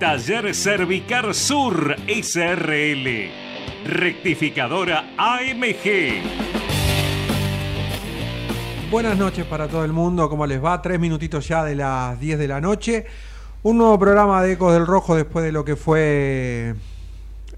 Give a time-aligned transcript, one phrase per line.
[0.00, 3.28] Taller Cervicar Sur SRL.
[3.84, 6.22] Rectificadora AMG.
[8.90, 10.80] Buenas noches para todo el mundo, ¿cómo les va?
[10.80, 13.04] Tres minutitos ya de las 10 de la noche.
[13.62, 16.74] Un nuevo programa de Ecos del Rojo después de lo que fue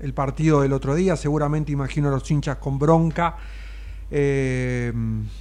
[0.00, 1.14] el partido del otro día.
[1.14, 3.36] Seguramente imagino a los hinchas con bronca.
[4.10, 4.92] Eh,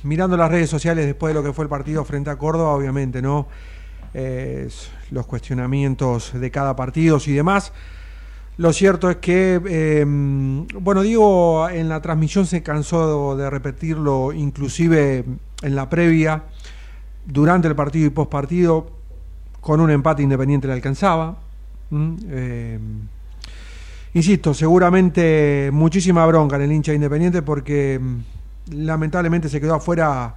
[0.03, 3.23] mirando las redes sociales después de lo que fue el partido frente a Córdoba, obviamente,
[3.23, 3.47] ¿no?
[4.13, 7.71] Los cuestionamientos de cada partido y demás.
[8.57, 15.25] Lo cierto es que, eh, bueno, digo, en la transmisión se cansó de repetirlo, inclusive
[15.63, 16.43] en la previa,
[17.25, 18.91] durante el partido y post partido,
[19.61, 21.37] con un empate independiente le alcanzaba.
[22.29, 22.77] Eh,
[24.13, 30.35] insisto, seguramente muchísima bronca en el hincha independiente porque mm, lamentablemente se quedó afuera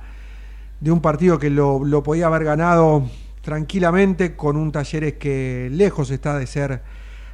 [0.81, 3.05] de un partido que lo podía haber ganado
[3.45, 6.83] tranquilamente con un Talleres que lejos está de ser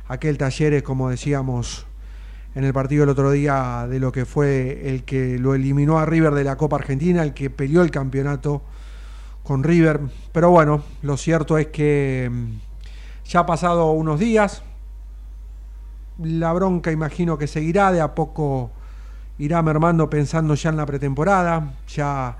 [0.08, 1.86] aquel Talleres, como decíamos
[2.56, 6.06] en el partido el otro día, de lo que fue el que lo eliminó a
[6.06, 8.60] River de la Copa Argentina, el que peleó el campeonato
[9.44, 10.00] con River.
[10.32, 14.64] Pero bueno, lo cierto es que mm, ya ha pasado unos días,
[16.18, 18.72] la bronca imagino que seguirá, de a poco
[19.38, 22.36] irá mermando pensando ya en la pretemporada, ya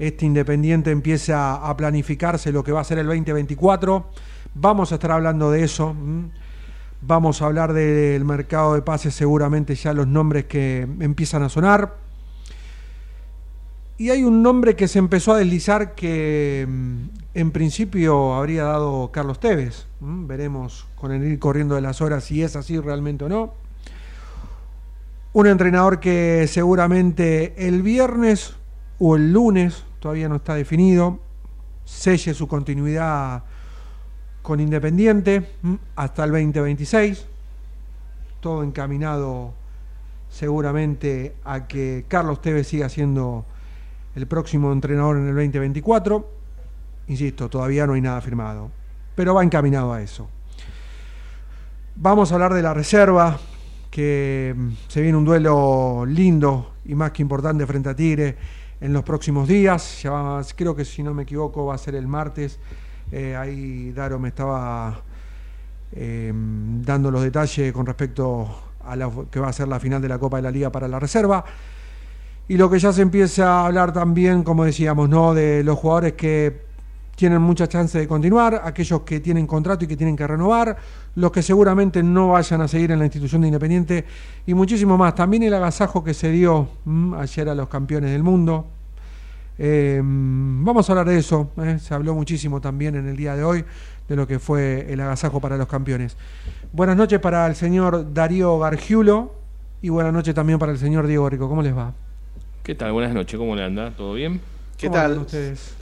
[0.00, 4.10] este Independiente empieza a planificarse lo que va a ser el 2024.
[4.54, 5.94] Vamos a estar hablando de eso.
[7.02, 11.98] Vamos a hablar del mercado de pases, seguramente ya los nombres que empiezan a sonar.
[13.98, 16.66] Y hay un nombre que se empezó a deslizar que
[17.34, 19.86] en principio habría dado Carlos Tevez.
[20.00, 23.52] Veremos con el ir corriendo de las horas si es así realmente o no.
[25.34, 28.54] Un entrenador que seguramente el viernes
[28.98, 31.20] o el lunes todavía no está definido,
[31.84, 33.44] selle su continuidad
[34.42, 35.46] con Independiente
[35.94, 37.26] hasta el 2026,
[38.40, 39.52] todo encaminado
[40.30, 43.44] seguramente a que Carlos Tevez siga siendo
[44.14, 46.30] el próximo entrenador en el 2024.
[47.08, 48.70] Insisto, todavía no hay nada firmado,
[49.14, 50.28] pero va encaminado a eso.
[51.96, 53.38] Vamos a hablar de la reserva,
[53.90, 54.54] que
[54.88, 58.36] se viene un duelo lindo y más que importante frente a Tigre
[58.80, 60.02] en los próximos días.
[60.02, 62.58] Ya creo que si no me equivoco va a ser el martes.
[63.12, 65.02] Eh, ahí Daro me estaba
[65.92, 68.48] eh, dando los detalles con respecto
[68.84, 70.88] a lo que va a ser la final de la Copa de la Liga para
[70.88, 71.44] la reserva.
[72.48, 75.34] Y lo que ya se empieza a hablar también, como decíamos, ¿no?
[75.34, 76.69] de los jugadores que
[77.20, 80.74] tienen mucha chance de continuar, aquellos que tienen contrato y que tienen que renovar,
[81.16, 84.06] los que seguramente no vayan a seguir en la institución de Independiente
[84.46, 85.14] y muchísimo más.
[85.14, 88.64] También el agasajo que se dio mm, ayer a los campeones del mundo.
[89.58, 91.50] Eh, vamos a hablar de eso.
[91.62, 91.78] ¿eh?
[91.78, 93.66] Se habló muchísimo también en el día de hoy
[94.08, 96.16] de lo que fue el agasajo para los campeones.
[96.72, 99.34] Buenas noches para el señor Darío Gargiulo
[99.82, 101.50] y buenas noches también para el señor Diego Rico.
[101.50, 101.92] ¿Cómo les va?
[102.62, 102.92] ¿Qué tal?
[102.92, 103.38] Buenas noches.
[103.38, 103.90] ¿Cómo le anda?
[103.90, 104.40] ¿Todo bien?
[104.78, 105.18] ¿Qué tal?
[105.18, 105.79] ustedes?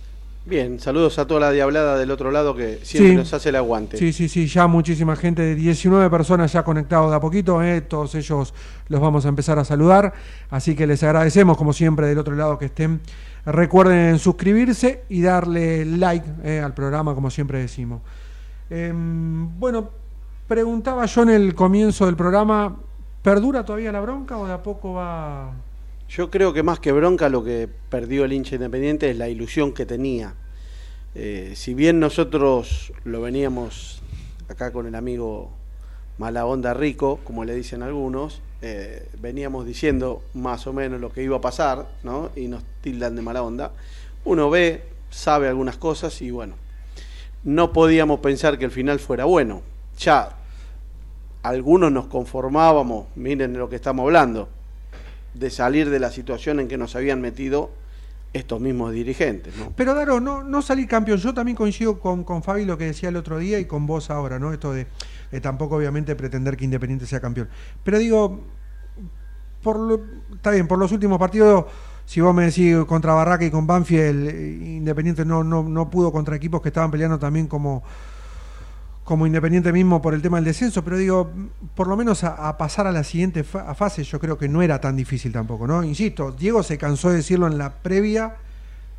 [0.49, 3.99] Bien, saludos a toda la diablada del otro lado que siempre nos hace el aguante.
[3.99, 8.15] Sí, sí, sí, ya muchísima gente, 19 personas ya conectados de a poquito, eh, todos
[8.15, 8.55] ellos
[8.89, 10.15] los vamos a empezar a saludar,
[10.49, 13.03] así que les agradecemos como siempre del otro lado que estén.
[13.45, 18.01] Recuerden suscribirse y darle like eh, al programa como siempre decimos.
[18.71, 19.91] Em, bueno,
[20.47, 22.75] preguntaba yo en el comienzo del programa,
[23.21, 25.53] ¿perdura todavía la bronca o de a poco va
[26.09, 29.73] yo creo que más que bronca lo que perdió el hincha independiente es la ilusión
[29.73, 30.35] que tenía.
[31.15, 34.03] Eh, si bien nosotros lo veníamos
[34.49, 35.51] acá con el amigo
[36.17, 41.23] Mala Onda Rico, como le dicen algunos, eh, veníamos diciendo más o menos lo que
[41.23, 42.31] iba a pasar, ¿no?
[42.35, 43.73] Y nos tildan de mala onda.
[44.25, 46.55] Uno ve, sabe algunas cosas y bueno,
[47.45, 49.63] no podíamos pensar que el final fuera bueno.
[49.99, 50.37] Ya
[51.43, 54.49] algunos nos conformábamos, miren lo que estamos hablando,
[55.39, 57.71] de salir de la situación en que nos habían metido
[58.33, 59.57] estos mismos dirigentes.
[59.57, 59.73] ¿no?
[59.75, 63.09] Pero Daro, no, no salir campeón, yo también coincido con, con Fabi lo que decía
[63.09, 64.53] el otro día y con vos ahora, ¿no?
[64.53, 64.87] Esto de
[65.41, 67.49] tampoco obviamente pretender que Independiente sea campeón.
[67.85, 68.41] Pero digo,
[69.63, 70.01] por
[70.35, 71.67] está bien, por los últimos partidos,
[72.05, 76.13] si vos me decís contra Barraca y con Banfield, eh, Independiente no, no, no pudo
[76.13, 77.83] contra equipos que estaban peleando también como,
[79.09, 81.31] como Independiente mismo por el tema del descenso, pero digo,
[81.75, 84.49] por lo menos a, a pasar a la siguiente fa- a fase yo creo que
[84.51, 85.83] no era tan difícil tampoco, ¿no?
[85.83, 88.37] Insisto, Diego se cansó de decirlo en la previa,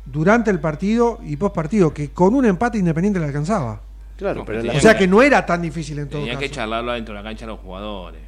[0.04, 3.82] durante el partido y post partido, que con un empate Independiente le alcanzaba.
[4.16, 6.36] Claro, No, pero pero la- O sea que no era tan difícil en todo Tenía
[6.36, 8.20] que charlarlo adentro de la cancha a los jugadores.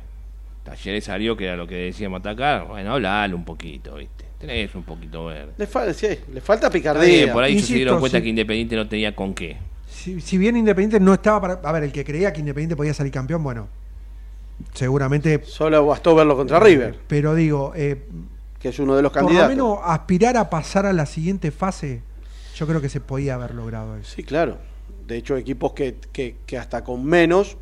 [0.62, 2.68] Talleres salió, que era lo que decíamos atacar.
[2.68, 4.24] Bueno, hablale un poquito, ¿viste?
[4.38, 5.52] Tenés un poquito verde.
[5.58, 7.32] le, fal- sí, le falta picardía.
[7.32, 8.22] por ahí ellos se Insisto, dieron cuenta sí.
[8.22, 9.56] que Independiente no tenía con qué.
[10.02, 11.54] Si, si bien Independiente no estaba para.
[11.62, 13.68] A ver, el que creía que Independiente podía salir campeón, bueno,
[14.74, 15.42] seguramente.
[15.44, 18.04] Solo bastó verlo contra River, Pero digo, eh,
[18.58, 19.50] que es uno de los por lo candidatos.
[19.56, 22.02] menos aspirar a pasar a la siguiente fase,
[22.56, 24.10] yo creo que se podía haber logrado eso.
[24.14, 24.58] Sí, claro.
[25.06, 27.56] De hecho, equipos que, que, que hasta con menos.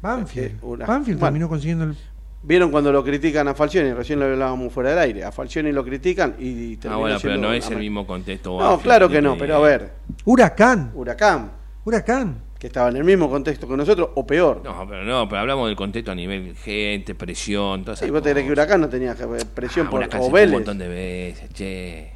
[0.00, 0.46] Banfield.
[0.52, 1.26] Eh, una- Banfield bueno.
[1.32, 1.96] terminó consiguiendo el.
[2.44, 5.24] Vieron cuando lo critican a Falcioni, recién lo hablábamos fuera del aire.
[5.24, 8.58] A Falcioni lo critican y Ah, terminó bueno, pero no es el mismo contexto.
[8.60, 9.92] No, claro que no, pero a ver,
[10.24, 10.90] Huracán.
[10.94, 11.52] Huracán,
[11.84, 12.42] Huracán.
[12.58, 14.60] que estaba en el mismo contexto que nosotros, o peor.
[14.64, 18.22] No, pero no, pero hablamos del contexto a nivel gente, presión, todas Sí, esas vos
[18.22, 18.64] te crees que cosas.
[18.66, 19.14] Huracán no tenía
[19.54, 22.12] presión Ah, por Huracán o se fue un montón de veces, che.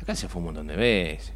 [0.00, 1.32] Acá se fue un montón de veces.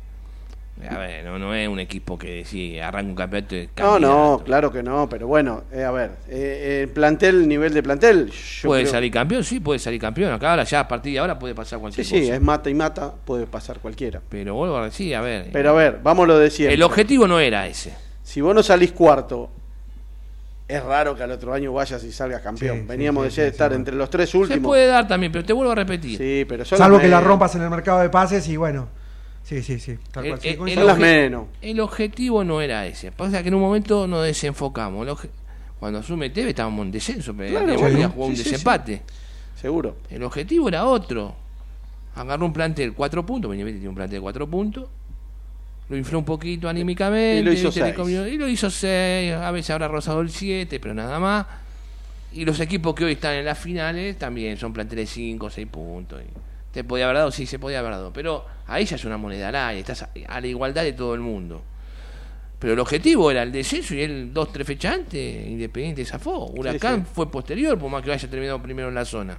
[0.91, 4.43] A ver, no, no es un equipo que sí, arranca un campeonato y No, no,
[4.45, 8.69] claro que no, pero bueno, eh, a ver, eh, el plantel, nivel de plantel, yo
[8.69, 9.45] ¿Puede creo- salir campeón?
[9.45, 10.33] Sí, puede salir campeón.
[10.33, 12.35] Acá ahora ya a partir de ahora puede pasar Sí, cualquier sí, cosa.
[12.35, 14.21] es mata y mata, puede pasar cualquiera.
[14.29, 15.51] Pero vuelvo a decir, a ver.
[15.53, 16.75] Pero a ver, vamos a lo de siempre.
[16.75, 17.95] el objetivo no era ese.
[18.25, 19.51] Si vos no salís cuarto,
[20.67, 22.79] es raro que al otro año vayas y salgas campeón.
[22.81, 23.77] Sí, Veníamos sí, de sí, sí, estar sí.
[23.77, 24.65] entre los tres Se últimos.
[24.71, 26.17] puede dar también, pero te vuelvo a repetir.
[26.19, 28.89] Sí, pero Salvo que la rompas en el mercado de pases y bueno.
[29.45, 29.99] Sí, sí, sí.
[30.11, 30.41] Tal El- cual.
[30.41, 31.47] Sí, el- obje- menos.
[31.61, 33.11] El objetivo no era ese.
[33.13, 35.07] Pasa que en un momento nos desenfocamos.
[35.07, 35.31] El
[35.81, 38.05] Cuando asume TV estábamos en descenso, pero Claro, sí.
[38.17, 39.03] un Sí, sí, desempate.
[39.61, 39.97] Seguro.
[40.11, 41.35] El objetivo era otro.
[42.15, 44.89] Agarró un plantel cuatro puntos, Benavente tiene un plantel de cuatro puntos.
[45.89, 47.41] Lo infló un poquito anímicamente.
[47.41, 47.95] Y lo hizo seis.
[47.95, 49.33] comió- y lo hizo seis.
[49.33, 51.47] A veces habrá rozado el 7, pero nada más.
[52.33, 55.51] Y los equipos que hoy están en las finales también son planteles de 5 o
[55.51, 56.23] 6 puntos.
[56.23, 56.27] Y
[56.73, 57.31] ¿Te podía haber dado?
[57.31, 58.13] Sí, se podía haber dado.
[58.13, 59.81] Pero ahí ya es una moneda al aire.
[59.81, 61.63] Estás a, la igualdad de todo el mundo.
[62.59, 66.47] Pero el objetivo era el descenso y él dos, tres fechas antes, Independiente zafó.
[66.47, 67.11] Huracán sí.
[67.15, 69.39] fue posterior, por más que haya terminado primero en la zona.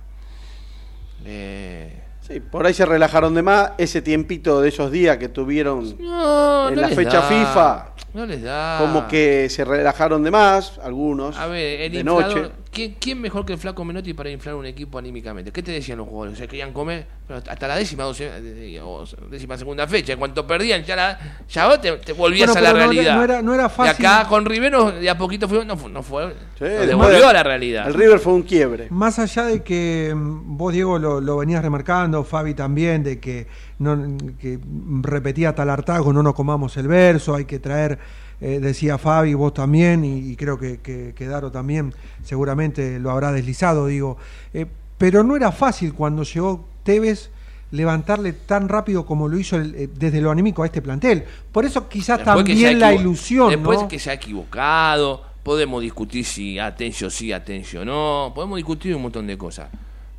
[1.25, 5.97] Eh, Sí, por ahí se relajaron de más ese tiempito de esos días que tuvieron
[5.99, 7.93] no, En no la fecha da, FIFA.
[8.13, 8.77] No les da.
[8.79, 12.49] como que se relajaron de más, algunos, A ver, el de noche.
[12.73, 15.51] ¿Quién, quién mejor que el Flaco Menotti para inflar un equipo anímicamente?
[15.51, 16.37] ¿Qué te decían los jugadores?
[16.37, 20.11] Se querían comer pero hasta la décima, doce- eh, o décima segunda fecha.
[20.11, 23.15] En cuanto perdían, ya, la, ya te, te volvías Bueno, a la no realidad.
[23.15, 24.03] no era- no era fácil.
[24.03, 26.33] Y acá con Rivero, de a poquito fue, no, fue- no fue.
[26.59, 27.87] Sí, devolvió de- a la realidad.
[27.87, 28.87] El River fue un quiebre.
[28.89, 33.47] Más allá de que mm, vos, Diego, lo, lo venías remarcando, Fabi también, de que,
[33.79, 34.59] no, que
[35.01, 37.99] repetía tal hartago, no nos comamos el verso, hay que traer,
[38.41, 41.93] eh, decía Fabi, vos también, y, y creo que, que, que Daro también
[42.23, 44.17] seguramente lo habrá deslizado, digo.
[44.53, 44.65] Eh,
[44.97, 47.29] pero no era fácil cuando llegó Tevez
[47.71, 51.23] levantarle tan rápido como lo hizo el- eh, desde lo anímico a este plantel.
[51.51, 53.87] Por eso quizás Después también la ilusión, Después ¿no?
[53.87, 59.25] que se ha equivocado, podemos discutir si Atencio sí, Atencio no, podemos discutir un montón
[59.27, 59.69] de cosas.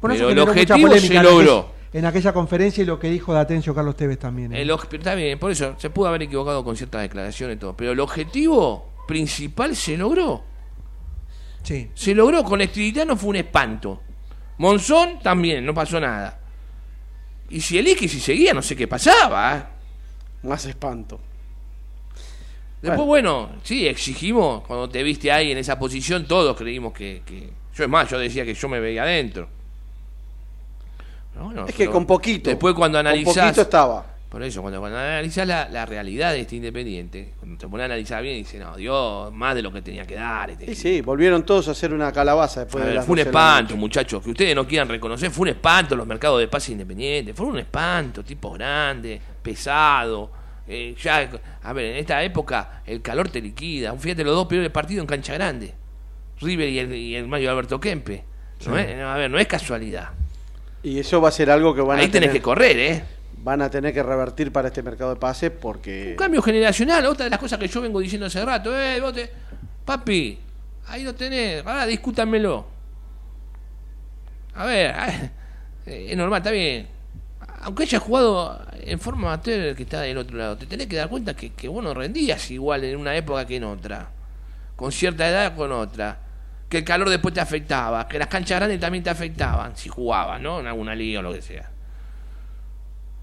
[0.01, 1.73] Por Pero el objetivo se logró.
[1.95, 4.53] En aquella conferencia y lo que dijo de Atencio Carlos Tevez también.
[4.53, 4.63] ¿eh?
[4.63, 7.77] El está bien, por eso se pudo haber equivocado con ciertas declaraciones y todo.
[7.77, 10.43] Pero el objetivo principal se logró.
[11.63, 11.89] Sí.
[11.95, 14.03] Se logró con Estilitano fue un espanto.
[14.59, 16.41] Monzón también, no pasó nada.
[17.49, 19.57] Y si el X si seguía, no sé qué pasaba.
[19.57, 19.63] ¿eh?
[20.49, 21.21] Más espanto.
[22.83, 27.51] Después, bueno, sí, exigimos, cuando te viste ahí en esa posición, todos creímos que, que-
[27.73, 29.49] Yo es más, yo decía que yo me veía adentro.
[31.69, 32.51] Es que con poquito.
[32.51, 33.35] Después cuando Con analizás...
[33.45, 34.07] poquito estaba.
[34.29, 37.85] Por eso, cuando, cuando analizás la, la realidad de este Independiente, cuando te pones a
[37.85, 40.51] analizar bien, dices, no, dio más de lo que tenía que dar.
[40.51, 40.83] Este Sí, equipo".
[40.89, 43.33] sí, volvieron todos a hacer una calabaza después de ver, las fue un 12 de
[43.33, 44.25] la espanto, muchachos.
[44.25, 47.33] Que ustedes no quieran reconocer, fue un espanto los mercados de pase independientes.
[47.37, 50.33] Fue un espanto, tipo grande, pesado.
[50.67, 51.31] eh, ya,
[51.63, 53.95] a ver, en esta época el calor te liquida.
[53.97, 55.75] Fíjate los dos peores partidos en cancha grande:
[56.41, 58.25] River y el, y el Mario Alberto Kempe.
[58.67, 60.09] No es- a ver, no es casualidad.
[60.85, 63.05] Y eso va a ser algo que van Ahí a tenés tener, que correr, ¿eh?
[63.39, 67.25] van a tener que revertir para este mercado de pases porque Un cambio generacional, otra
[67.25, 69.31] de las cosas que yo vengo diciendo hace rato, eh, vos te-
[69.85, 70.39] papi,
[70.87, 72.67] Ahí lo tenés, ahora discútanmelo.
[74.55, 74.95] A ver,
[75.87, 76.87] es normal, está bien.
[77.63, 81.09] Aunque haya jugado en forma amateur que está del otro lado, te tenés que dar
[81.09, 84.11] cuenta que, que vos no rendías igual en una época que en otra.
[84.77, 86.19] Con cierta edad con otra.
[86.75, 90.41] Que el calor después te afectaba, que las canchas grandes también te afectaban, si jugabas,
[90.41, 90.59] ¿no?
[90.59, 91.71] En alguna liga o lo que sea.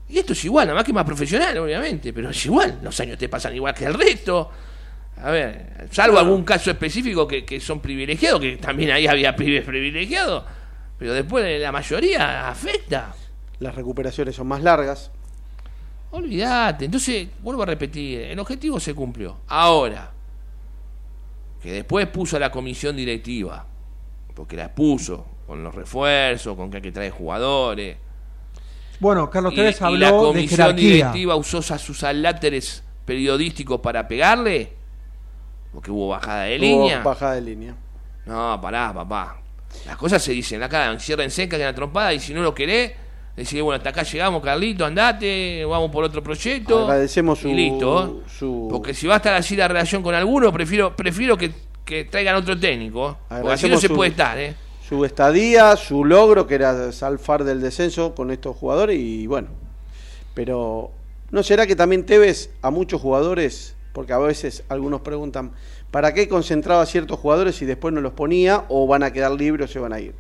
[0.07, 2.79] Y esto es igual, nada más que más profesional, obviamente, pero es igual.
[2.81, 4.49] Los años te pasan igual que el resto.
[5.17, 9.65] A ver, salvo algún caso específico que, que son privilegiados, que también ahí había pibes
[9.65, 10.45] privilegiados,
[10.97, 13.13] pero después la mayoría afecta.
[13.59, 15.11] Las recuperaciones son más largas.
[16.11, 16.85] Olvídate.
[16.85, 19.39] Entonces, vuelvo a repetir, el objetivo se cumplió.
[19.49, 20.09] Ahora,
[21.61, 23.65] que después puso a la comisión directiva,
[24.35, 27.97] porque la puso con los refuerzos, con que hay que traer jugadores.
[28.99, 30.89] Bueno, Carlos Tevez y, habló y la de comisión jerarquía.
[30.89, 34.73] directiva usó a sus aláteres periodísticos para pegarle,
[35.71, 37.01] porque hubo bajada de Hubo línea.
[37.01, 37.75] Bajada de línea.
[38.25, 39.41] No, pará, papá.
[39.85, 42.93] Las cosas se dicen acá, cierren seca que la trompada y si no lo querés,
[43.35, 46.83] decís, bueno, hasta acá llegamos, Carlito, andate, vamos por otro proyecto.
[46.83, 48.21] Agradecemos su- y listo.
[48.27, 51.51] su- Porque si va a estar así la relación con alguno, prefiero prefiero que,
[51.85, 53.17] que traigan otro técnico.
[53.29, 54.55] Porque así no se su- puede estar, ¿eh?
[54.87, 59.47] Su estadía, su logro, que era salfar del descenso con estos jugadores, y bueno.
[60.33, 60.91] Pero,
[61.31, 65.51] ¿no será que también Tevez a muchos jugadores, porque a veces algunos preguntan,
[65.91, 69.31] ¿para qué concentraba a ciertos jugadores y después no los ponía, o van a quedar
[69.31, 70.13] libres o se van a ir?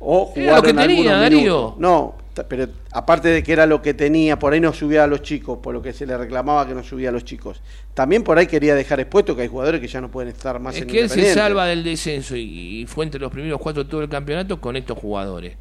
[0.00, 1.74] O Era lo que jugaron tenía, Darío.
[1.78, 2.14] No,
[2.48, 5.58] pero aparte de que era lo que tenía, por ahí no subía a los chicos,
[5.62, 7.60] por lo que se le reclamaba que no subía a los chicos.
[7.94, 10.74] También por ahí quería dejar expuesto que hay jugadores que ya no pueden estar más
[10.74, 13.84] Es en que él se salva del descenso y, y fue entre los primeros cuatro
[13.84, 15.56] de todo el campeonato con estos jugadores.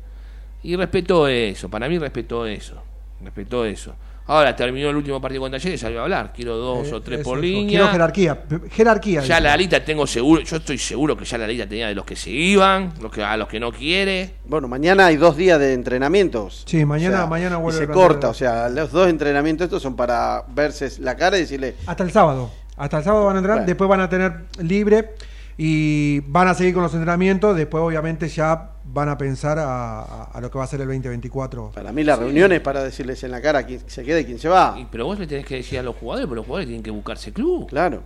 [0.64, 2.82] Y respetó eso, para mí respetó eso.
[3.24, 3.96] Respetó eso.
[4.32, 6.32] Ahora terminó el último partido con Talleres y salió a hablar.
[6.34, 7.68] Quiero dos Eh, o tres por línea.
[7.68, 8.44] Quiero jerarquía.
[8.72, 9.22] Jerarquía.
[9.22, 12.06] Ya la lista tengo seguro, yo estoy seguro que ya la lista tenía de los
[12.06, 14.36] que se iban, los que, a los que no quiere.
[14.46, 16.64] Bueno, mañana hay dos días de entrenamientos.
[16.66, 18.08] Sí, mañana- O sea, mañana y vuelve se el plantel.
[18.08, 22.04] corta, o sea, los dos entrenamientos estos son para verse la cara y decirle, Hasta
[22.04, 22.50] el sábado.
[22.78, 23.68] Hasta el sábado van a entrar, Bueno.
[23.68, 25.10] después van a tener libre
[25.58, 27.56] y van a seguir con los entrenamientos.
[27.58, 30.88] Después, obviamente, ya van a pensar a, a- a lo que va a ser el
[30.88, 31.72] 2024.
[31.74, 34.40] para mí la reunión es para decirles en la cara quién se queda y quién
[34.40, 34.76] se va.
[34.80, 36.92] Y- pero vos le tenés que decir a los jugadores, porque los jugadores tienen que
[36.92, 37.68] buscarse club.
[37.70, 38.02] Claro.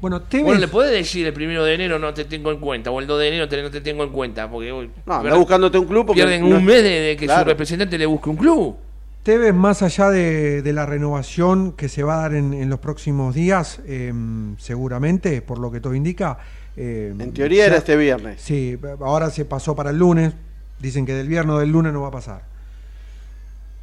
[0.00, 2.90] Bueno, Tevez, Bueno, le podés decir el primero de enero no te tengo en cuenta,
[2.92, 5.34] o el 2 de enero te- no te tengo en cuenta, porque hoy- No, anda
[5.34, 7.42] buscándote un club porque pierden no- un mes de, de que Claro.
[7.42, 8.76] su representante le busque un club.
[9.24, 12.78] Tevez, más allá de, de la renovación que se va a dar en, en los
[12.78, 14.12] próximos días, eh,
[14.58, 16.38] seguramente, por lo que todo indica.
[16.80, 18.40] Eh, En teoría era este viernes.
[18.40, 20.32] Sí, ahora se pasó para el lunes.
[20.78, 22.42] Dicen que del viernes o del lunes no va a pasar.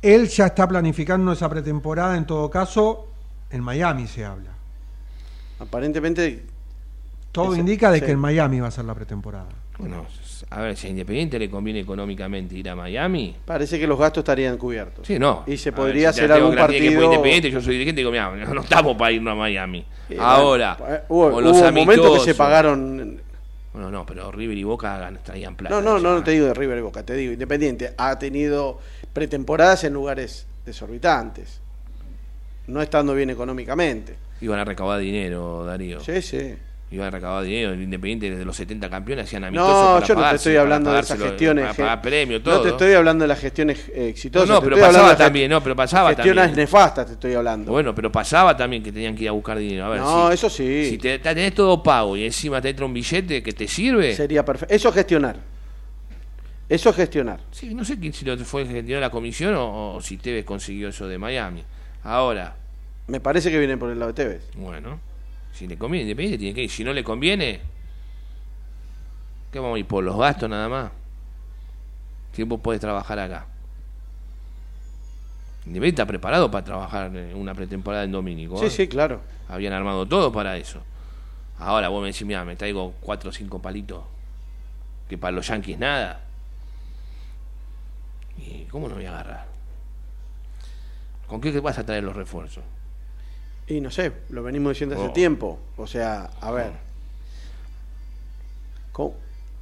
[0.02, 3.08] Él ya está planificando esa pretemporada, en todo caso,
[3.50, 4.52] en Miami se habla.
[5.60, 6.44] Aparentemente,
[7.32, 8.06] Todo Ese- indica de sí.
[8.06, 9.50] que en Miami va a ser la pretemporada.
[9.78, 10.06] Bueno,
[10.50, 13.36] a ver, si a Independiente le conviene económicamente ir a Miami.
[13.46, 15.06] parece que los gastos estarían cubiertos.
[15.08, 15.44] Sí, no.
[15.48, 18.36] Y se ver, podría si hacer algún partido- Independiente, yo soy dirigente y digo, mira,
[18.36, 19.86] no, no estamos para irnos a Miami.
[20.10, 23.22] Eh, Ahora, eh, hubo, con los hubo momentos que se pagaron.
[23.74, 25.76] Bueno, no, pero River y Boca traían plata.
[25.76, 27.94] No, no, no, no te digo de River y Boca, te digo Independiente.
[27.98, 28.80] Ha tenido
[29.12, 31.62] pretemporadas en lugares desorbitantes.
[32.68, 34.16] No estando bien económicamente.
[34.42, 36.00] Iban a recaudar dinero, Darío.
[36.00, 36.56] Sí, sí.
[36.92, 37.74] Iban a recaudar dinero.
[37.74, 40.94] El Independiente desde los 70 campeones hacían amistosos No, para yo no te estoy hablando
[40.94, 41.76] de esas gestiones.
[41.76, 42.56] Para todo.
[42.56, 44.48] No te estoy hablando de las gestiones eh, exitosas.
[44.48, 46.60] No, no, pero pasaba también, no, pero pasaba gestiones también.
[46.60, 47.72] nefastas, te estoy hablando.
[47.72, 49.86] Bueno, pero pasaba también que tenían que ir a buscar dinero.
[49.86, 50.90] A ver, no, si, eso sí.
[50.90, 54.16] si te, tenés todo pago y encima te entra un billete que te sirve.
[54.16, 54.74] Sería perfecto.
[54.74, 55.38] Eso es gestionar.
[56.68, 57.40] Eso es gestionar.
[57.52, 60.90] Sí, no sé quién si lo fue gestionó la comisión o, o si Tevez consiguió
[60.90, 61.64] eso de Miami.
[62.04, 62.56] Ahora,
[63.08, 64.50] Me parece que vienen por el lado de Tevez.
[64.56, 65.00] bueno,
[65.56, 66.70] si le conviene Independiente tiene que ir.
[66.70, 67.62] Si no le conviene,
[69.52, 70.92] ¿qué vamos a ir por los gastos nada más?
[72.34, 73.48] Si vos podés trabajar acá.
[75.66, 78.58] Independiente está preparado para trabajar en una pretemporada en Domínico.
[78.58, 78.70] Sí, ¿eh?
[78.70, 79.22] sí, claro.
[79.48, 80.82] Habían armado todo para eso.
[81.58, 84.04] Ahora vos me decís, mira, me traigo cuatro o cinco palitos.
[85.08, 86.22] Que para los yanquis nada.
[88.38, 89.46] ¿Y cómo no voy a agarrar?
[91.28, 92.64] ¿Con qué vas a traer los refuerzos?
[93.68, 95.14] Y no sé, lo venimos diciendo hace Oh.
[95.14, 95.60] tiempo.
[95.78, 96.72] O sea, a ver.
[98.92, 99.16] ¿Cómo?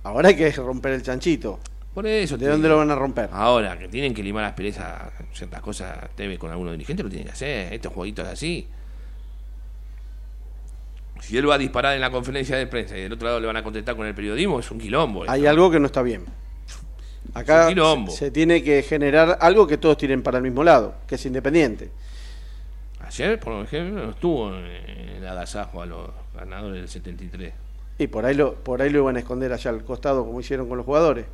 [0.04, 1.60] Ahora hay que romper el chanchito.
[1.94, 2.38] Por eso.
[2.38, 3.30] ¿De dónde lo van a romper?
[3.32, 7.28] Ahora, que tienen que limar las perezas, ciertas cosas, TV con algunos dirigentes lo tienen
[7.28, 7.74] que hacer.
[7.74, 8.68] Estos jueguitos así.
[11.22, 13.48] Si él va a disparar en la conferencia de prensa y del otro lado le
[13.48, 15.24] van a contestar con el periodismo, es un quilombo.
[15.30, 16.26] Hay algo que no está bien.
[17.34, 21.16] Acá se, se tiene que generar algo que todos tiren para el mismo lado, que
[21.16, 21.90] es independiente.
[23.14, 27.54] Ayer, por ejemplo, estuvo en el agasajo a los ganadores del 73.
[28.00, 30.68] Y por ahí lo, por ahí lo iban a esconder allá al costado como hicieron
[30.68, 31.28] con los jugadores.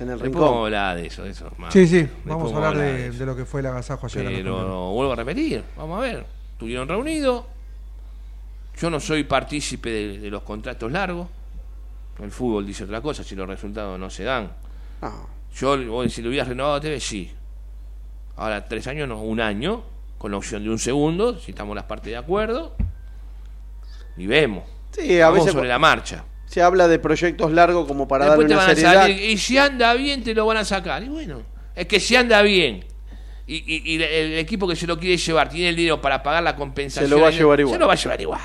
[0.00, 0.64] En el Después vamos a rincón.
[0.64, 1.72] hablar de eso, de eso más.
[1.72, 4.26] Sí, sí, Después vamos a hablar de, lo que fue el agasajo ayer.
[4.26, 4.30] a.
[4.30, 6.24] Pero vuelvo a repetir, vamos a ver.
[6.52, 7.44] Estuvieron reunidos.
[8.80, 11.28] Yo no soy partícipe de, de los contratos largos.
[12.18, 14.50] El fútbol dice otra cosa si los resultados no se dan.
[15.02, 17.30] No, Yo, vos, si lo hubieras renovado a TV, sí.
[18.36, 19.84] Ahora, tres años, no, un año,
[20.24, 22.74] con la opción de un segundo, si estamos las partes de acuerdo.
[24.16, 24.64] Y vemos.
[24.92, 26.24] Sí, a Vamos veces sobre la marcha.
[26.46, 29.02] se habla de proyectos largos como para Después te darle van una a seriedad.
[29.02, 31.02] salir, y si anda bien, te lo van a sacar.
[31.02, 31.42] Y bueno,
[31.74, 32.86] es que si anda bien
[33.46, 36.42] y, y- y el equipo que se lo quiere llevar tiene el dinero para pagar
[36.42, 37.74] la compensación, Se lo va a llevar igual.
[37.74, 38.40] Se lo va a llevar igual.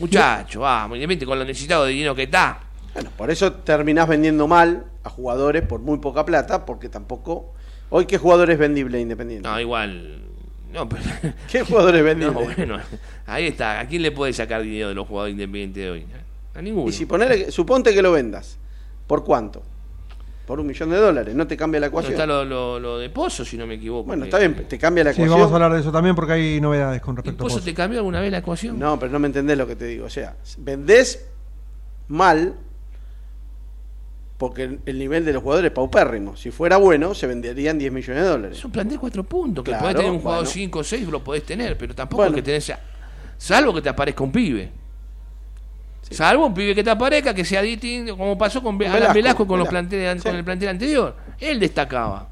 [0.00, 2.60] Muchacho, vamos, independiente con lo necesitado de dinero que está.
[2.92, 7.54] Bueno, por eso terminás vendiendo mal a jugadores por muy poca plata, porque tampoco.
[7.88, 9.48] Hoy, ¿qué jugador es vendible Independiente?
[9.48, 10.20] No, igual.
[10.74, 11.02] No, pero.
[11.50, 12.78] ¿Qué jugador es No, bueno,
[13.26, 13.80] ahí está.
[13.80, 16.06] ¿A quién le puede sacar dinero de los jugadores independientes de hoy?
[16.54, 16.88] A ninguno.
[16.88, 18.58] Y si ponele, suponte que lo vendas,
[19.06, 19.62] ¿por cuánto?
[20.46, 22.20] Por un millón de dólares, ¿no te cambia la Bueno, ecuación?
[22.20, 24.08] está lo, lo- lo de Pozo, si no me equivoco.
[24.08, 25.38] Bueno, está bien, te cambia la Sí, ecuación.
[25.40, 27.64] vamos a hablar de eso también porque hay novedades con ¿Y respecto a Pozo Pozo.
[27.64, 28.78] te cambió alguna vez la ecuación?
[28.78, 30.04] No, pero no me entendés lo que te digo.
[30.04, 31.26] O sea, vendés
[32.08, 32.54] mal
[34.38, 36.36] porque el- el nivel de los jugadores es paupérrimo.
[36.36, 38.58] Si fuera bueno, se venderían 10 millones de dólares.
[38.58, 40.50] Es un plantel cuatro puntos, que Claro, podés tener un jugador bueno.
[40.52, 42.36] 5 o 6, lo podés tener, pero tampoco Bueno.
[42.36, 42.72] es que tenés.
[43.38, 44.70] Salvo que te aparezca un pibe.
[46.10, 49.58] Salvo un pibe que te aparezca, que sea distinto, como pasó con Velasco, Velasco, con,
[49.58, 50.28] los planteles, Sí.
[50.28, 51.16] con el plantel anterior.
[51.40, 52.28] Él destacaba.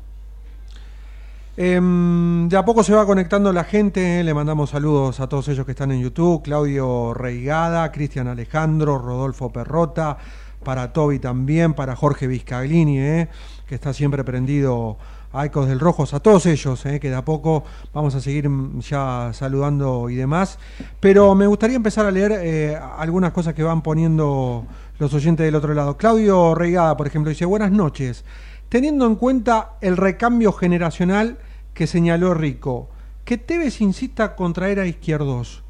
[1.57, 5.67] Em, de a poco se va conectando la gente, le mandamos saludos a todos ellos
[5.67, 10.17] que están en YouTube, Claudio Reigada, Cristian Alejandro, Rodolfo Perrota,
[10.62, 13.28] para Toby también, para Jorge Vizcaglini, eh,
[13.66, 14.99] que está siempre prendido
[15.33, 18.49] a Ecos del Rojos, a todos ellos, eh, que de a poco vamos a seguir
[18.49, 20.59] mm, ya saludando y demás.
[21.00, 24.66] Pero me gustaría empezar a leer eh, algunas cosas que van poniendo
[24.98, 25.96] los oyentes del otro lado.
[25.96, 28.25] Claudio Reigada, por ejemplo, dice, buenas noches.
[28.68, 31.38] Teniendo en cuenta el recambio generacional
[31.75, 32.88] que señaló Rico,
[33.25, 35.62] que Tevez insista con traer a Izquierdos,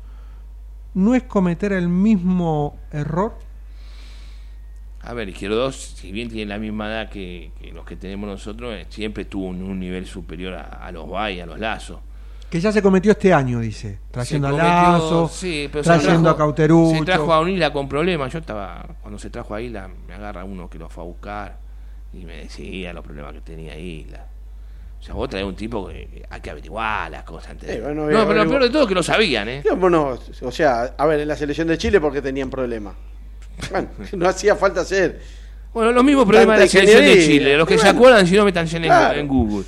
[0.94, 3.38] ¿no es cometer el mismo error?
[5.04, 8.72] A ver, Izquierdos, si bien tiene la misma edad que, que los que tenemos nosotros,
[8.74, 11.98] eh, siempre tuvo un, un nivel superior a, a los Bay, a los Lazos.
[12.48, 16.34] Que ya se cometió este año, dice, trayendo a Lazo, sí, pero se trayendo trajo-
[16.34, 16.98] a Cauterucho.
[16.98, 18.30] Se trajo a Unila con problemas.
[18.32, 21.56] Yo estaba, cuando se trajo a Isla, me agarra uno que lo fue a buscar
[22.12, 24.26] y me decía los problemas que tenía Isla.
[25.00, 27.80] O sea, vos traes un tipo que, hay que averiguar las cosas antes de- Eh,
[27.80, 29.62] bueno, No, pero lo peor de todo es que lo sabían, ¿eh?
[29.68, 32.94] No, bueno, o sea, a ver, en la selección de Chile porque tenían problemas.
[33.70, 35.20] Bueno, no hacía falta hacer.
[35.72, 37.26] Bueno, los mismos problemas de la selección de.
[37.26, 37.56] Chile.
[37.56, 39.18] Los que se acuerdan, si no, metanse en, Claro.
[39.18, 39.64] en Google.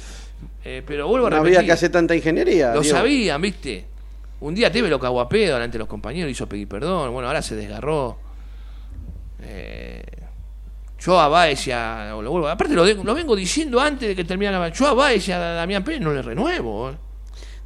[0.65, 1.59] Eh, pero vuelvo a No repetir.
[1.59, 2.75] había que hacer tanta ingeniería.
[2.75, 3.87] Lo sabían, ¿viste?
[4.41, 7.13] Un día Teve lo cagó a pedo delante de los compañeros, hizo pedir perdón.
[7.13, 8.19] Bueno, ahora se desgarró.
[9.43, 10.03] Eh,
[11.01, 12.11] yo a Baez y a.
[12.21, 14.69] Lo vuelvo, aparte, lo, de- lo vengo diciendo antes de que terminara la.
[14.71, 16.91] Yo a Baez y a Damián Pérez no le renuevo.
[16.91, 16.95] eh.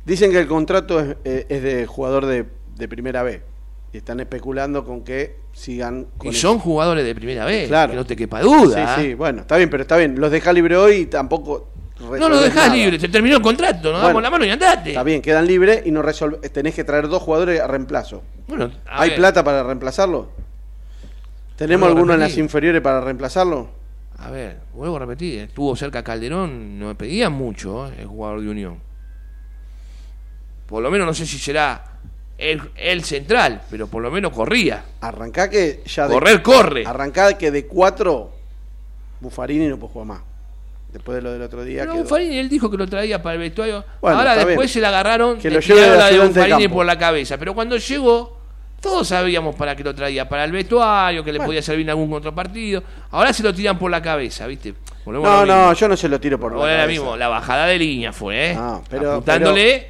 [0.04, 3.42] Dicen que el contrato es, eh, es de jugador de, de primera B.
[3.92, 6.48] Y están especulando con que sigan con Y eso.
[6.48, 7.68] son jugadores de primera vez.
[7.68, 7.92] Claro.
[7.92, 8.96] Que no te quepa duda.
[8.96, 9.04] Sí, ¿eh?
[9.08, 10.20] sí, bueno, está bien, pero está bien.
[10.20, 11.70] Los deja libre hoy y tampoco.
[12.00, 12.76] No lo resolvés dejás nada.
[12.76, 14.90] libre, te terminó el contrato, nos Bueno, damos la mano y andate.
[14.90, 18.22] Está bien, quedan libres y no resolve, tenés que traer dos jugadores a reemplazo.
[18.46, 20.30] Bueno, a ¿Hay ver, plata para reemplazarlo?
[21.56, 23.68] ¿Tenemos alguno en las inferiores para reemplazarlo?
[24.18, 28.42] A ver, vuelvo a repetir, estuvo cerca Calderón, no me pedían mucho eh, el jugador
[28.42, 28.78] de Unión.
[30.66, 31.84] Por lo menos no sé si será
[32.38, 34.84] el, el central, pero por lo menos corría.
[35.00, 36.86] Arrancá que ya de, Correr, corre.
[36.86, 38.30] Arrancá que de cuatro,
[39.20, 40.20] Buffarini no puede jugar más.
[40.92, 41.80] Después de lo del otro día.
[41.82, 42.02] Pero quedó.
[42.04, 43.84] Buffarini él dijo que lo traía para el vestuario.
[44.00, 44.68] Bueno, Ahora después bien.
[44.68, 46.74] se le agarraron Que le lo lleve la de campo.
[46.76, 47.36] por la cabeza.
[47.36, 48.38] Pero cuando llegó,
[48.80, 50.26] todos sabíamos para qué lo traía.
[50.28, 51.48] Para el vestuario, que le Bueno.
[51.48, 52.82] podía servir en algún otro partido.
[53.10, 54.72] Ahora se lo tiran por la cabeza, ¿viste?
[55.04, 56.88] Volvemos No, no, yo no se lo tiro por la Ahora cabeza.
[56.88, 58.54] mismo, la bajada de línea fue, ¿eh?
[58.54, 59.88] No, pero- Apuntándole,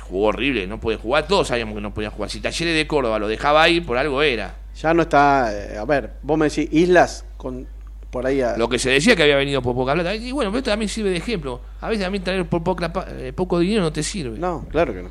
[0.00, 1.26] jugó horrible, no puede jugar.
[1.26, 2.30] Todos sabíamos que no podía jugar.
[2.30, 4.54] Si Talleres de Córdoba lo dejaba ahí, por algo era.
[4.80, 5.50] Ya no está.
[5.52, 7.66] eh, a ver, vos me decís Islas con
[8.10, 8.40] por ahí.
[8.42, 10.14] a- Lo que se decía que había venido por poca plata.
[10.14, 11.60] Y bueno, pero esto también sirve de ejemplo.
[11.80, 14.38] A veces también traer por poca eh, poco dinero no te sirve.
[14.38, 15.10] No, claro que no.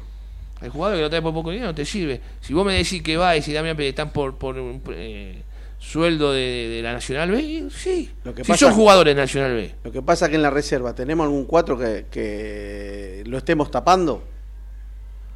[0.61, 2.21] Hay jugadores que lo traen por poco dinero no te sirve.
[2.41, 4.55] Si vos me decís que va y si Damián Pérez están por, por
[4.91, 5.41] eh,
[5.79, 8.09] sueldo de, de la Nacional B, sí.
[8.23, 9.75] Lo que si pasa- son jugadores Nacional B.
[9.83, 13.69] Lo que pasa es que en la reserva tenemos algún cuatro que, que lo estemos
[13.71, 14.23] tapando.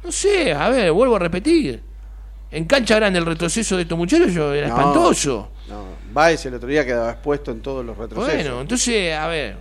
[0.04, 1.82] No sé, a ver, vuelvo a repetir.
[2.50, 4.74] En cancha grande el retroceso de estos muchachos era No.
[4.76, 5.50] espantoso.
[5.68, 8.34] No, Baez el otro día quedaba expuesto en todos los retrocesos.
[8.34, 9.56] Bueno, entonces, a ver.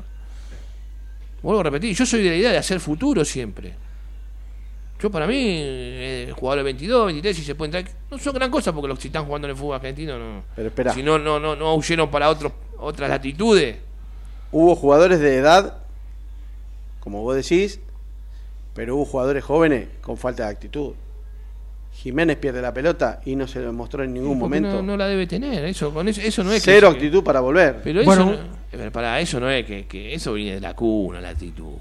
[1.41, 3.73] Vuelvo a repetir, yo soy de la idea de hacer futuro siempre.
[5.01, 8.73] Yo para mí, eh, jugadores 22, 23, si se pueden traer, no son gran cosa
[8.73, 10.43] porque los que están jugando en el fútbol argentino no.
[10.55, 10.93] Pero espera.
[10.93, 13.77] Si no, no, no, no huyeron para otros, otras latitudes.
[14.51, 15.77] Hubo jugadores de edad,
[16.99, 17.79] como vos decís,
[18.73, 20.91] pero hubo jugadores jóvenes con falta de actitud.
[21.91, 24.69] Jiménez pierde la pelota y no se lo mostró en ningún momento.
[24.69, 27.39] No, no la debe tener, eso, con eso, eso no es Cero que- actitud para
[27.41, 27.81] volver.
[27.83, 28.31] Pero Bueno.
[28.31, 28.43] eso
[28.83, 31.73] no- para eso no es que, que eso viene de la cuna, la actitud.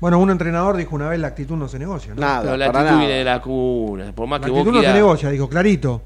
[0.00, 2.20] Bueno, un entrenador dijo una vez la actitud no se negocia, ¿no?
[2.22, 3.06] Nada, Pero la para actitud nada.
[3.06, 4.12] viene de la cuna.
[4.12, 4.96] Por más La que vos actitud no se quieras.
[4.96, 6.02] negocia, dijo, clarito.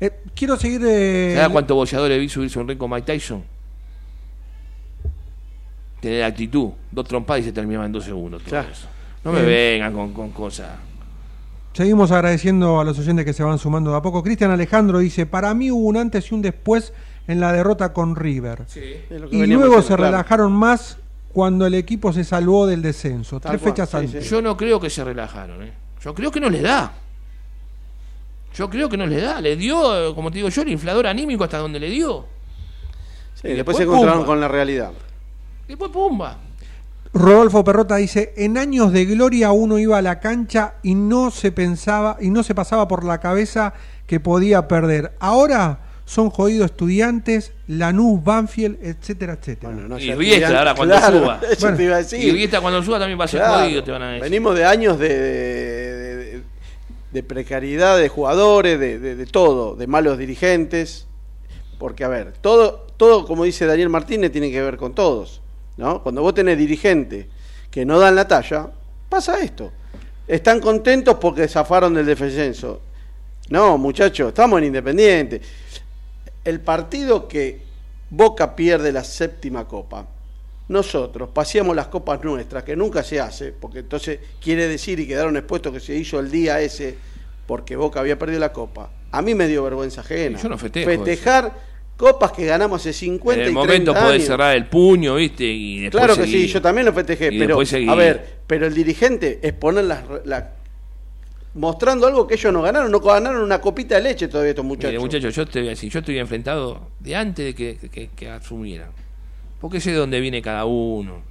[0.00, 0.82] Eh, quiero seguir...
[0.84, 3.42] eh, ¿Sabes cuántos boxeadores vi subirse un ring con Mike Tyson?
[6.04, 6.70] Tener actitud.
[6.90, 8.42] Dos trompadas y se terminaba en dos segundos.
[8.42, 8.68] todo Claro.
[8.70, 8.86] eso.
[9.24, 9.50] No me Bien.
[9.80, 10.68] vengan con, con cosas.
[11.72, 14.22] Seguimos agradeciendo a los oyentes que se van sumando de a poco.
[14.22, 16.92] Cristian Alejandro dice, para mí hubo un antes y un después
[17.26, 18.62] en la derrota con River.
[19.30, 20.04] Y luego se claro.
[20.04, 20.98] relajaron más
[21.32, 23.40] cuando el equipo se salvó del descenso.
[23.40, 24.24] Tal Tres cual, fechas sí, antes.
[24.24, 24.30] sí.
[24.30, 25.62] Yo no creo que se relajaron.
[25.64, 25.72] ¿eh?
[26.02, 26.92] Yo creo que no les da.
[28.54, 29.40] Yo creo que no les da.
[29.40, 32.26] Le dio, eh, como te digo yo, el inflador anímico hasta donde le dio.
[33.34, 34.26] Sí, Y después, después se encontraron pumba.
[34.26, 34.92] con la realidad.
[35.68, 36.38] Después, pumba.
[37.12, 41.52] Rodolfo Perrota dice, en años de gloria uno iba a la cancha y no se
[41.52, 43.72] pensaba y no se pasaba por la cabeza
[44.06, 45.12] que podía perder.
[45.20, 49.72] Ahora son jodidos estudiantes, Lanús, Banfield, etcétera, etcétera.
[49.72, 51.40] Bueno, no Y estudiante, ahora cuando claro, suba.
[51.60, 52.34] Bueno, te iba a Y decir.
[52.34, 54.22] Vista cuando suba también va a ser Claro, jodido, te van a decir.
[54.24, 56.42] Venimos de años de, de- de-
[57.12, 61.06] de precariedad de jugadores, de, de- de todo, de malos dirigentes.
[61.78, 65.40] Porque, a ver, todo, todo, como dice Daniel Martínez, tiene que ver con todos.
[65.76, 66.02] ¿No?
[66.02, 67.26] Cuando vos tenés dirigentes
[67.70, 68.70] que no dan la talla,
[69.08, 69.72] pasa esto.
[70.26, 72.80] Están contentos porque zafaron del descenso.
[73.50, 75.40] No, muchachos, estamos en Independiente.
[76.44, 77.62] El partido que
[78.10, 80.06] Boca pierde la séptima copa,
[80.68, 85.36] nosotros paseamos las copas nuestras, que nunca se hace, porque entonces quiere decir y quedaron
[85.36, 86.96] expuestos que se hizo el día ese
[87.46, 88.90] porque Boca había perdido la copa.
[89.10, 90.38] A mí me dio vergüenza ajena.
[90.38, 91.52] Yo no festejo Festejar
[91.96, 94.26] copas que ganamos hace 50 En el y momento 30 podés años.
[94.26, 95.44] cerrar el puño, ¿viste?
[95.44, 97.58] Y después Claro que sí, yo también lo festejé, Y pero
[97.90, 100.52] a ver, pero el dirigente es poner las, la-
[101.54, 104.90] mostrando algo que ellos no ganaron, no ganaron una copita de leche todavía estos muchachos.
[104.90, 108.08] Mire, muchachos, yo te voy a decir, yo estoy enfrentado de antes de que, que-
[108.08, 108.90] que asumieran.
[109.60, 111.22] Porque sé de dónde viene cada uno.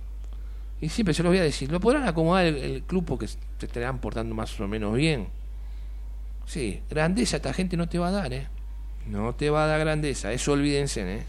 [0.82, 3.38] Y siempre se los voy a decir, ¿lo podrán acomodar el, el club porque se
[3.62, 5.28] estarán portando más o menos bien?
[6.46, 8.48] Sí, grandeza esta gente no te va a dar, ¿eh?
[9.08, 11.24] No te va a dar grandeza, eso olvídense, ¿eh?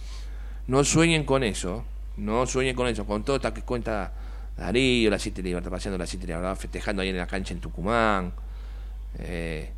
[0.67, 1.85] No sueñen con eso,
[2.17, 4.13] no sueñen con eso, con todo esta que cuenta
[4.57, 8.33] Darío, la City Libertad, paseando la City Libertad, festejando ahí en la cancha en Tucumán.
[9.19, 9.71] Eh,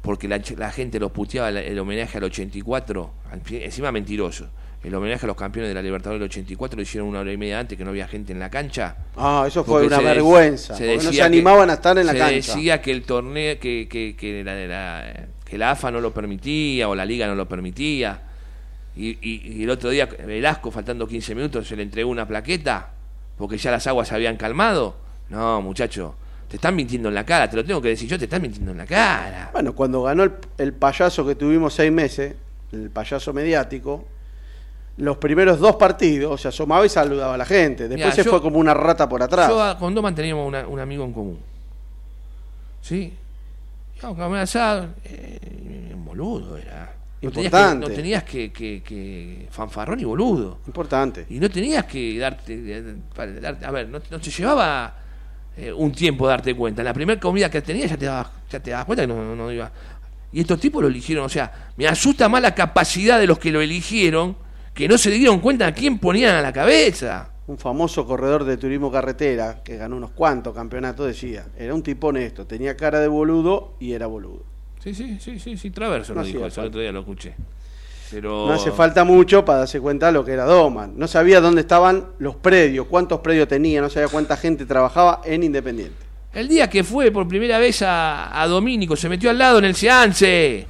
[0.00, 4.48] porque la, la gente los puteaba el, el homenaje al 84, al encima mentiroso.
[4.82, 7.36] El homenaje a los campeones de la Libertadores del 84 lo hicieron una hora y
[7.36, 8.96] media antes que no había gente en la cancha.
[9.16, 12.06] Ah, eso fue una se vergüenza, se porque no se que- animaban a estar en
[12.06, 12.34] la se cancha.
[12.34, 16.88] decía que el torneo, que, que, que, la, la- que la AFA no lo permitía
[16.88, 18.18] o la liga no lo permitía.
[18.96, 22.88] Y, y- y el otro día Velasco, faltando 15 minutos, se le entregó una plaqueta
[23.36, 24.96] porque ya las aguas se habían calmado.
[25.28, 26.14] No, muchacho,
[26.48, 28.72] te están mintiendo en la cara, te lo tengo que decir yo, te están mintiendo
[28.72, 29.50] en la cara.
[29.52, 32.34] Bueno, cuando ganó el, el payaso que tuvimos seis meses,
[32.72, 34.06] el payaso mediático,
[34.96, 37.88] los primeros dos partidos se asomaba y saludaba a la gente.
[37.88, 39.50] Después Mirá, se yo- fue como una rata por atrás.
[39.50, 41.38] Yo con Doman teníamos una- un amigo en común.
[42.80, 43.12] ¿Sí?
[44.02, 46.92] Comer asado, eh, boludo era.
[47.22, 50.58] No tenías que, no tenías que, que- que- fanfarrón y boludo.
[50.66, 51.24] Importante.
[51.30, 52.94] Y no tenías que darte,
[53.64, 54.94] a ver, no, no te llevaba
[55.56, 56.82] eh, un tiempo darte cuenta.
[56.82, 59.36] En la primera comida que tenías ya te dabas, ya te dabas cuenta que no,
[59.36, 59.70] no iba.
[60.32, 63.52] Y estos tipos lo eligieron, o sea, me asusta más la capacidad de los que
[63.52, 64.36] lo eligieron
[64.74, 67.28] que no se dieron cuenta a quién ponían a la cabeza.
[67.46, 72.08] Un famoso corredor de turismo carretera que ganó unos cuantos campeonatos decía, era un tipo
[72.08, 74.44] honesto, tenía cara de boludo y era boludo.
[74.82, 77.34] Sí, sí, sí, sí, sí, Traverso No lo dijo, eso el otro día lo escuché.
[78.10, 80.94] Pero No hace falta mucho para darse cuenta de lo que era Doman.
[80.96, 85.42] No sabía dónde estaban los predios, cuántos predios tenía, no sabía cuánta gente trabajaba en
[85.42, 85.96] Independiente.
[86.32, 89.64] El día que fue por primera vez a, a Domínico, se metió al lado en
[89.64, 90.66] el Seance.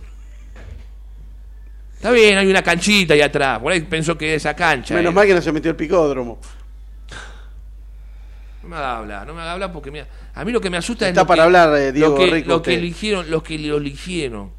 [1.95, 3.61] Está bien, hay una canchita ahí atrás.
[3.61, 4.93] Por ahí pensó que esa cancha.
[4.95, 5.15] Menos era.
[5.15, 6.39] mal que no se metió el picódromo.
[8.63, 10.77] No me haga hablar, no me haga hablar porque mira, a mí lo que me
[10.77, 12.83] asusta Está es lo para que, hablar, eh, Diego lo que, Rico, lo que usted.
[12.83, 14.51] eligieron, los que lo eligieron.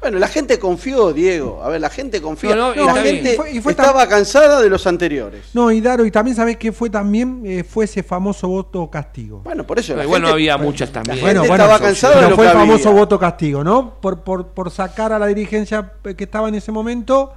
[0.00, 1.60] Bueno, la gente confió, Diego.
[1.62, 2.56] A ver, la gente confió.
[2.56, 5.50] No, no, la gente Y fue- y fue estaba cansada de los anteriores.
[5.52, 9.40] No, y Daro, y también sabés que fue también, Eh, fue ese famoso voto castigo.
[9.44, 9.92] Bueno, por eso.
[9.92, 11.16] No, la igual no había muchas también.
[11.18, 13.00] gente Bueno, bueno, estaba cansada pero de lo fue que el famoso había.
[13.00, 13.96] voto castigo, ¿no?
[14.00, 17.34] Por, por, por sacar a la dirigencia que estaba en ese momento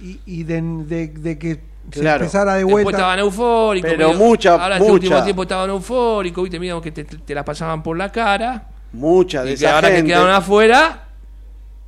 [0.00, 2.24] y, y de, de- de que Claro.
[2.24, 2.98] empezara de Después vuelta.
[3.00, 3.90] estaban eufóricos.
[3.90, 4.92] Pero medio- mucha- Ahora este mucha.
[4.94, 8.68] último tiempo estaban eufóricos, viste, mira que te, te las pasaban por la cara.
[8.92, 10.12] Mucha de Y que esa ahora que gente.
[10.12, 11.06] quedaron afuera,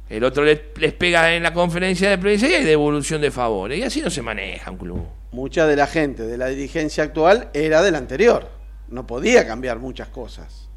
[0.09, 3.79] el otro les, les pega en la conferencia de prensa y hay devolución de favores.
[3.79, 5.07] Y así no se maneja un club.
[5.33, 8.51] mucha de la gente de la dirigencia actual era del anterior.
[8.89, 10.69] No podía cambiar muchas cosas.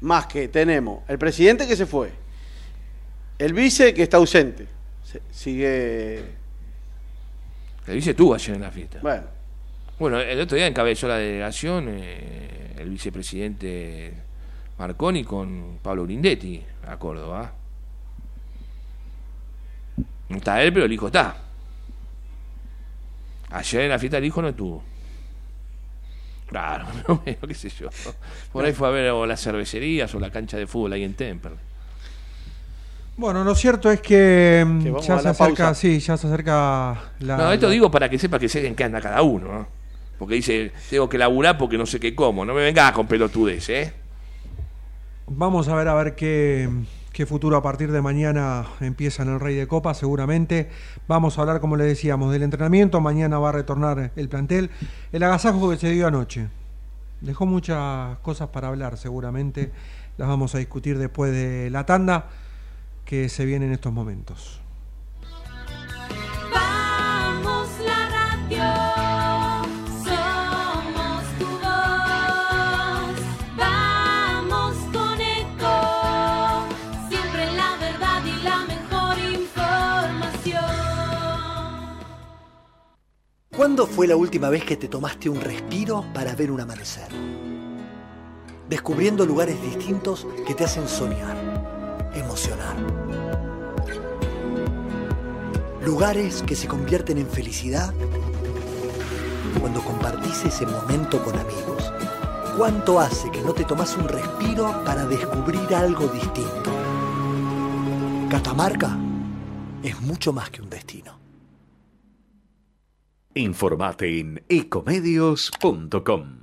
[0.00, 2.10] Más que tenemos el presidente que se fue,
[3.38, 4.66] el vice que está ausente,
[5.02, 6.36] se- sigue.
[7.88, 8.98] Le dice tú ayer en la fiesta.
[9.00, 9.24] Bueno,
[9.98, 14.12] Bueno, el otro día encabezó la delegación eh, el vicepresidente
[14.78, 17.50] Marconi con Pablo Grindetti a Córdoba.
[20.28, 21.34] No está él, pero el hijo está.
[23.50, 24.84] Ayer en la fiesta el hijo no estuvo.
[26.46, 27.88] Claro, no qué sé yo.
[28.52, 31.14] Por ahí fue a ver o las cervecerías o la cancha de fútbol ahí en
[31.14, 31.67] Temperley.
[33.18, 35.74] Bueno, lo cierto es que, mm, Que ya se acerca, pausa.
[35.74, 37.36] sí, ya se acerca la.
[37.36, 39.66] No, esto la- digo para que sepa que sé en qué anda cada uno, ¿no?
[40.18, 42.44] Porque dice, tengo que laburar porque no sé qué como.
[42.44, 43.92] No me vengas con pelotudes, ¿eh?
[45.26, 46.68] Vamos a ver a ver qué,
[47.12, 50.70] qué futuro a partir de mañana empieza en el Rey de Copa, seguramente.
[51.08, 53.00] Vamos a hablar, como le decíamos, del entrenamiento.
[53.00, 54.70] Mañana va a retornar el plantel.
[55.12, 56.48] El agasajo que se dio anoche.
[57.20, 59.70] Dejó muchas cosas para hablar, seguramente.
[60.18, 62.26] Las vamos a discutir después de la tanda
[63.08, 64.60] que se viene en estos momentos.
[66.52, 68.64] Vamos la radio,
[70.04, 73.16] somos tu voz.
[73.56, 76.68] Vamos con eco,
[77.08, 80.62] siempre la verdad y la mejor información.
[83.56, 87.08] ¿Cuándo fue la última vez que te tomaste un respiro para ver un amanecer?
[88.68, 91.57] Descubriendo lugares distintos que te hacen soñar,
[92.14, 92.76] emocionar.
[95.84, 97.94] Lugares que se convierten en felicidad
[99.60, 101.92] cuando compartís ese momento con amigos.
[102.56, 106.70] ¿Cuánto hace que no te tomas un respiro para descubrir algo distinto?
[108.28, 108.98] Catamarca
[109.82, 111.18] es mucho más que un destino.
[113.34, 116.38] Informate en ecomedios.com.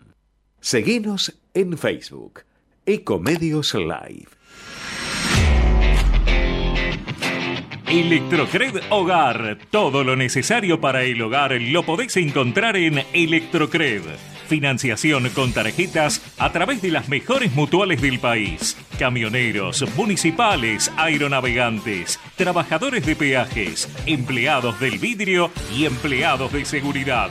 [0.61, 2.43] Seguinos en Facebook,
[2.85, 4.29] Ecomedios Live.
[7.95, 9.57] Electrocred Hogar.
[9.71, 14.01] Todo lo necesario para el hogar lo podéis encontrar en Electrocred.
[14.49, 18.75] Financiación con tarjetas a través de las mejores mutuales del país.
[18.99, 27.29] Camioneros, municipales, aeronavegantes, trabajadores de peajes, empleados del vidrio y empleados de seguridad.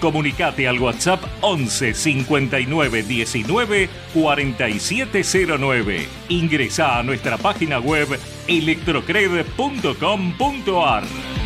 [0.00, 6.06] Comunicate al WhatsApp 11 59 19 4709.
[6.28, 11.45] Ingresa a nuestra página web electrocred.com.ar.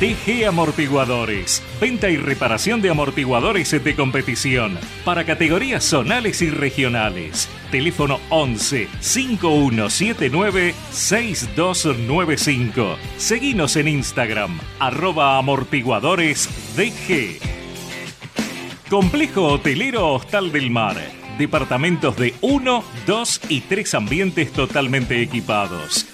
[0.00, 1.62] TG Amortiguadores.
[1.80, 7.48] Venta y reparación de amortiguadores de competición para categorías zonales y regionales.
[7.70, 12.96] Teléfono 11 5179 6295.
[13.18, 17.38] Seguinos en Instagram, arroba amortiguadores DG.
[18.90, 20.96] Complejo Hotelero Hostal del Mar.
[21.38, 26.13] Departamentos de 1, 2 y 3 ambientes totalmente equipados.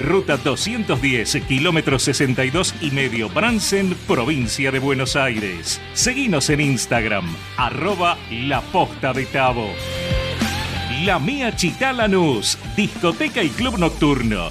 [0.00, 5.80] ruta 210, kilómetro 62 y medio Bransen, provincia de Buenos Aires.
[5.92, 7.24] Seguinos en Instagram,
[7.56, 9.68] arroba La Posta de Tabo.
[11.04, 14.50] La Mía Chitá Lanús, discoteca y club nocturno.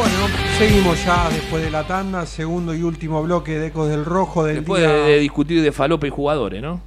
[0.00, 4.44] Bueno, seguimos ya después de la tanda, segundo y último bloque de Ecos del Rojo
[4.44, 4.90] del Después día.
[4.92, 6.80] de, de discutir de falopa y jugadores, ¿no?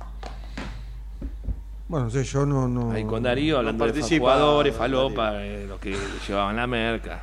[1.87, 2.67] Bueno, no sé, yo no...
[2.67, 2.91] no...
[2.91, 5.95] Ahí con Darío hablando de participa, jugadores, falopa, eh, los que
[6.27, 7.21] llevaban la merca.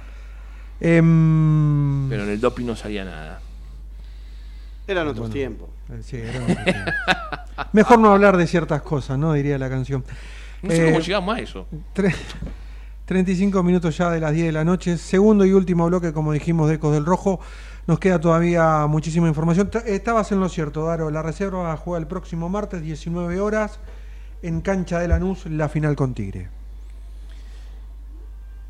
[0.80, 3.40] Em, Pero en el doping no salía nada.
[4.86, 5.68] Eran otros tiempos.
[5.90, 6.90] eh, sí, era otro tiempo.
[7.72, 9.32] Mejor no hablar de ciertas cosas, ¿no?
[9.32, 10.04] Diría la canción.
[10.62, 11.66] No sé Eh, cómo llegamos a eso.
[11.96, 12.14] Tre-
[13.10, 14.96] 35 minutos ya de las 10 de la noche.
[14.96, 17.40] Segundo y último bloque, como dijimos, de Ecos del Rojo.
[17.88, 19.68] Nos queda todavía muchísima información.
[19.84, 21.10] Estabas en lo cierto, Daro.
[21.10, 23.80] La reserva juega el próximo martes, 19 horas,
[24.42, 26.50] en cancha de Lanús, la final con Tigre.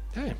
[0.08, 0.36] Está bien.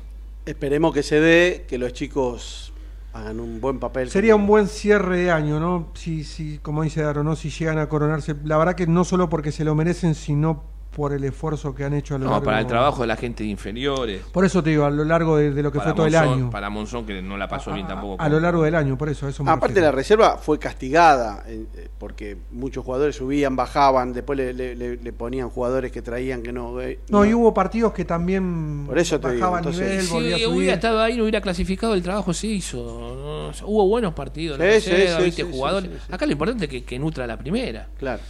[0.47, 2.73] Esperemos que se dé, que los chicos
[3.13, 4.09] hagan un buen papel.
[4.09, 5.89] Sería un buen cierre de año, ¿no?
[5.93, 7.35] Si, si, como dice Daro, ¿no?
[7.35, 8.35] Si llegan a coronarse.
[8.45, 11.93] La verdad que no solo porque se lo merecen, sino por el esfuerzo que han
[11.93, 14.23] hecho a lo No, largo para el trabajo de la gente de inferiores.
[14.31, 16.15] Por eso te digo, a lo largo de, de lo que para fue todo el
[16.15, 16.49] año.
[16.49, 18.21] Para Monzón, que no la pasó bien tampoco.
[18.21, 19.87] A, lo largo del año, por eso, eso me Aparte refiero.
[19.87, 24.97] la reserva fue castigada, eh, eh, porque muchos jugadores subían, bajaban, después le, le- le-
[24.97, 26.81] le ponían jugadores que traían que no...
[26.81, 30.13] eh, No, y hubo partidos que también Por eso te digo, bajaban entonces- nivel, Si
[30.17, 30.69] hubiera subir.
[30.71, 32.77] estado ahí, no hubiera clasificado, el trabajo se hizo.
[32.83, 33.47] ¿no?
[33.47, 35.89] O sea, hubo buenos partidos, Sí, sí, reserva, sí, viste, sí, sí, jugadores.
[35.91, 36.13] sí, sí.
[36.13, 37.87] Acá lo importante es que, que nutra la primera.
[37.97, 38.21] Claro.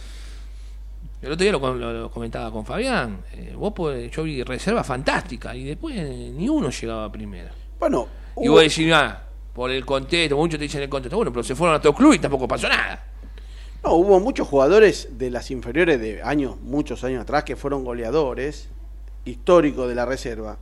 [1.22, 3.22] El otro día lo, con- lo- lo comentaba con Fabián.
[3.32, 7.50] eh, vos podés- yo vi reserva fantástica y después eh, ni uno llegaba a primera.
[7.78, 8.08] Bueno,
[8.40, 9.22] Y hubo- vos decís, ah,
[9.54, 11.16] por el contexto, muchos te dicen el contexto.
[11.16, 13.04] Bueno, pero se fueron a otro club y tampoco pasó nada.
[13.84, 18.68] no, hubo muchos jugadores de las inferiores de años, muchos años atrás, que fueron goleadores
[19.24, 20.56] históricos de la reserva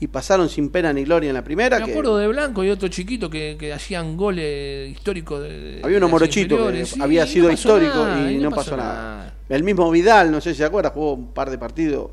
[0.00, 1.78] y pasaron sin pena ni gloria en la primera.
[1.78, 5.42] Me que acuerdo de Blanco y otro chiquito que, que hacían goles históricos.
[5.42, 6.84] De, Había uno morochito que.
[6.86, 9.31] Sí, había no sido pasó histórico nada, y no pasó nada.
[9.48, 12.10] El mismo Vidal, no sé si se acuerda, jugó un par de partidos.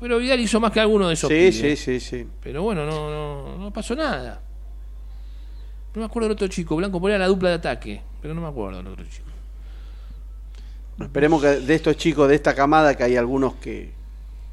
[0.00, 1.54] Pero Vidal hizo más que alguno de esos Sí, pibes.
[1.56, 2.26] sí, sí, sí.
[2.42, 4.40] Pero bueno, no, no, no pasó nada.
[5.94, 6.74] No me acuerdo del otro chico.
[6.76, 8.02] Blanco ponía la dupla de ataque.
[8.20, 9.28] Pero no me acuerdo del otro chico.
[11.00, 13.92] Esperemos que de estos chicos, de esta camada, que hay algunos que...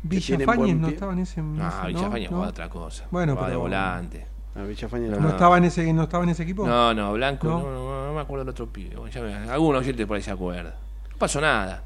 [0.02, 1.42] Villafañez no estaba en ese.
[1.60, 2.30] Ah, ese- Villafaña ¿no?
[2.30, 2.50] jugaba ¿No?
[2.52, 3.06] otra cosa.
[3.12, 4.26] Bueno, Jugaba pero- de volante.
[4.56, 5.20] No.
[5.20, 6.68] ¿No estaba en ese, no estaba en ese equipo?
[6.68, 7.60] No, no, Blanco, ¿No?
[7.62, 8.96] no, no, no me acuerdo del otro pibe.
[8.96, 10.76] Bueno, ya me- algún oyente por ahí se acuerda.
[11.12, 11.84] No pasó nada.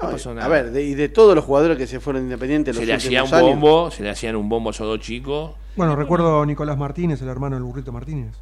[0.00, 0.46] No pasó nada.
[0.46, 2.94] A ver, de- y de todos los jugadores que se fueron independientes se los le
[2.94, 5.52] hacía un años, bombo, se le hacían un bombo a esos dos chicos.
[5.76, 8.34] Bueno, recuerdo a Nicolás Martínez, el hermano del burrito Martínez.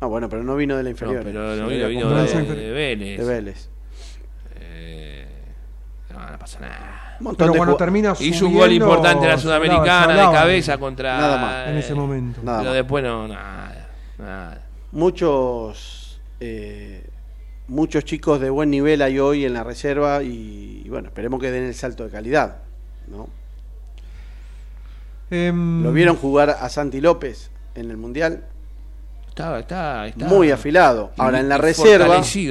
[0.00, 1.22] Ah, bueno, pero no vino de la No, inferior.
[1.24, 2.70] pero no vino, vino no, de, de.
[2.72, 3.18] Vélez.
[3.20, 3.68] de Vélez.
[4.56, 5.26] Eh,
[6.12, 7.16] no, no pasa nada.
[7.20, 11.16] Un Pero cuando termina Hizo un gol importante en la hablaba- Sudamericana de cabeza contra.
[11.16, 11.68] Nada más.
[11.68, 12.40] En ese momento.
[12.42, 12.76] Nada Pero más.
[12.76, 13.88] después no, nada.
[14.18, 14.66] nada.
[14.92, 17.06] muchos eh,
[17.68, 21.50] muchos chicos de buen nivel hay hoy en la reserva y, y bueno, esperemos que
[21.50, 22.58] den el salto de calidad.
[23.08, 23.28] ¿no?
[25.30, 28.44] Em, ¿Lo vieron jugar a Santi López en el Mundial?
[29.28, 30.26] Está, está, está.
[30.26, 31.12] Muy afilado.
[31.16, 32.46] Ahora en la reserva, Una pena sí,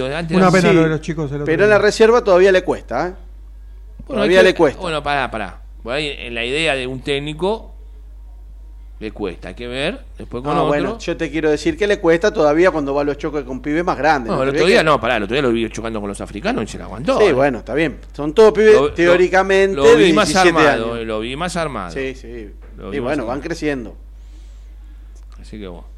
[0.74, 3.08] lo de los chicos el otro pero en la reserva todavía le cuesta.
[3.08, 3.14] ¿eh?
[4.06, 4.82] Bueno, todavía que- le cuesta.
[4.82, 5.62] Bueno, pará, pará.
[5.86, 7.73] Ahí, en la idea de un técnico,
[9.04, 9.50] le cuesta.
[9.50, 10.02] Hay que ver.
[10.18, 10.68] Después con No, otro.
[10.70, 13.62] bueno, yo te quiero decir que le cuesta todavía cuando va a los choques con
[13.62, 14.32] pibes más grandes.
[14.32, 14.44] No, ¿no?
[14.44, 15.18] el otro día que- no, pará.
[15.18, 17.20] El otro día lo vi chocando con los africanos y se la aguantó.
[17.20, 17.34] Sí, ¿eh?
[17.34, 17.98] bueno, está bien.
[18.14, 20.86] Son todos pibes Lo- teóricamente Lo, vi más 17 armado.
[20.94, 20.98] años.
[21.02, 21.92] eh, Lo vi más armado.
[21.92, 22.50] Sí, sí.
[22.78, 23.96] Lo Y bueno, van creciendo.
[25.40, 25.94] Así que bueno.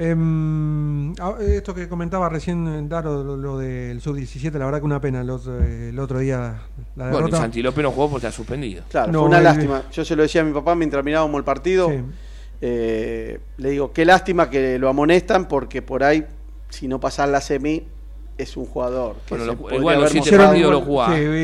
[0.00, 4.84] Em, ah, esto que comentaba recién eh, Daro, lo, lo del sub-17, la verdad que
[4.84, 5.24] una pena.
[5.24, 6.54] Los, eh, el otro día
[6.94, 7.38] la Bueno, derrota.
[7.38, 8.84] Santi López no jugó porque está suspendido.
[8.88, 9.82] Claro, No, fue una lástima.
[9.92, 11.88] Yo se lo decía a mi papá mientras mirábamos el partido.
[11.88, 11.96] Sí.
[12.60, 16.24] Eh, le digo, qué lástima que lo amonestan porque por ahí,
[16.68, 17.84] si no pasar la semi,
[18.36, 19.16] es un jugador.
[19.26, 20.18] que Bueno, se lo- igual los partidos lo sí,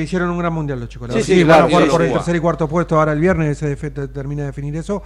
[0.02, 1.08] hicieron un gran mundial los chicos.
[1.08, 1.26] Sí, verdad.
[1.26, 3.58] sí, van claro, a jugar sí, por el tercer y cuarto puesto ahora el viernes,
[3.58, 3.76] te-
[4.08, 5.02] termina de definir eso.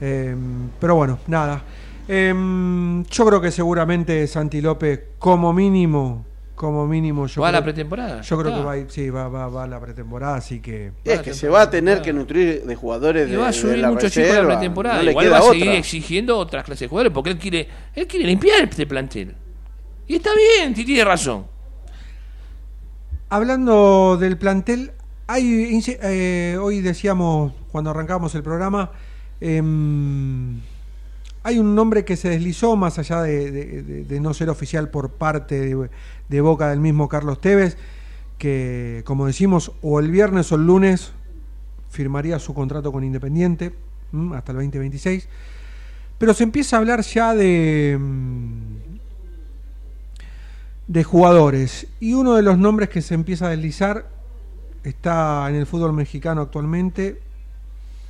[0.00, 1.62] Em, pero bueno, nada.
[2.06, 6.24] Em, yo creo que seguramente Santi López, como mínimo,
[6.58, 8.20] como mínimo, yo ¿Va a la pretemporada?
[8.20, 8.60] yo creo Está.
[8.60, 11.32] que va, a ir- sí, va, va, va a la pretemporada, así que Es que
[11.32, 13.90] se va a tener que nutrir de jugadores Y de, va a de subir la
[13.90, 14.96] muchos chicos a la pretemporada.
[14.98, 15.58] No le Igual queda va a otra.
[15.58, 19.34] seguir exigiendo otras clases de jugadores porque él quiere, él quiere limpiar este plantel.
[20.06, 21.46] Y está bien, tiene razón.
[23.30, 24.92] Hablando del plantel,
[25.26, 28.90] hay, eh, hoy decíamos, cuando arrancamos el programa,
[29.40, 30.60] em,
[31.42, 34.88] hay un nombre que se deslizó, más allá de, de- de- de no ser oficial
[34.90, 35.74] por parte
[36.28, 37.76] de, boca del mismo Carlos Tevez,
[38.38, 41.12] que, como decimos, o el viernes o el lunes
[41.90, 43.74] firmaría su contrato con Independiente
[44.34, 45.28] hasta el 2026.
[46.18, 48.76] Pero se empieza a hablar ya de, mm,
[50.88, 51.86] de jugadores.
[52.00, 54.08] Y uno de los nombres que se empieza a deslizar
[54.82, 57.20] está en el fútbol mexicano actualmente.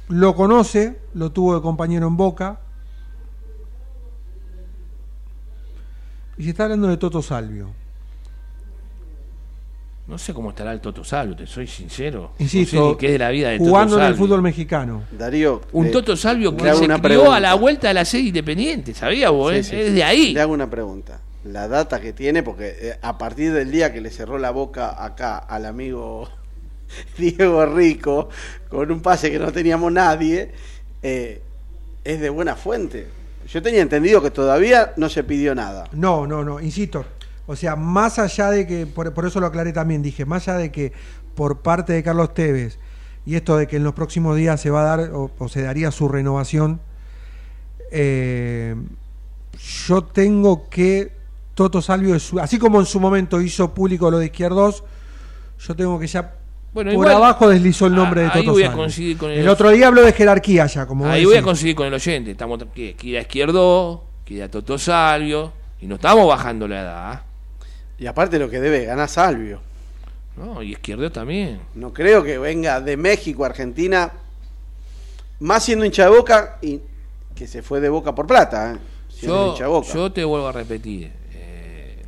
[0.08, 2.60] Lo conoce, lo tuvo de compañero en Boca.
[6.38, 7.74] Y se está hablando de Toto Salvio.
[10.08, 12.32] No sé cómo estará el Toto Salvio, te soy sincero.
[12.38, 15.02] Insisto, no sé qué es de la vida de jugando Toto en el fútbol mexicano.
[15.10, 18.94] Darío, Un le- Toto Salvio que se crió a la vuelta de la sede independiente,
[18.94, 19.52] ¿sabía vos?
[19.52, 19.64] Sí, eh?
[19.64, 19.76] sí.
[19.76, 20.32] Es de ahí.
[20.32, 21.20] Le hago una pregunta.
[21.44, 25.04] La data que tiene, porque eh, a partir del día que le cerró la boca
[25.04, 26.26] acá al amigo
[27.18, 28.30] Diego Rico,
[28.70, 30.52] con un pase que no teníamos nadie,
[31.02, 31.42] eh,
[32.02, 33.08] es de buena fuente.
[33.46, 35.84] Yo tenía entendido que todavía no se pidió nada.
[35.92, 37.04] No, no, no, insisto.
[37.48, 40.58] O sea, más allá de que, por, por eso lo aclaré también, dije, más allá
[40.58, 40.92] de que
[41.34, 42.78] por parte de Carlos Tevez
[43.26, 45.62] y esto de que en los próximos días se va a dar o, o se
[45.62, 46.80] daría su renovación,
[47.90, 48.74] eh,
[49.86, 51.12] yo tengo que
[51.54, 54.84] Toto Salvio, así como en su momento hizo público lo de Izquierdos,
[55.58, 56.34] yo tengo que ya
[56.72, 59.18] Bueno, por igual- abajo deslizó el nombre de Ah, ahí Toto voy a Salvio.
[59.18, 61.86] con el el- otro día habló de jerarquía ya, como Ahí voy a conseguir con
[61.86, 62.30] el oyente.
[62.30, 65.52] Estamos que, ir a Izquierdo, que ir a Toto Salvio.
[65.80, 67.12] Y no estamos bajando la edad.
[67.12, 67.22] ¿ah?
[67.98, 69.60] Y aparte lo que debe ganar Salvio.
[70.36, 70.62] ¿no?
[70.62, 71.60] Y Izquierdo también.
[71.74, 74.12] No creo que venga de México a Argentina,
[75.40, 76.80] más siendo hincha de boca y
[77.34, 78.74] que se fue de boca por plata.
[78.74, 78.78] ¿eh?
[79.08, 79.88] Siendo Yo, hincha de boca.
[79.92, 81.10] yo te vuelvo a repetir.
[81.32, 82.02] eh,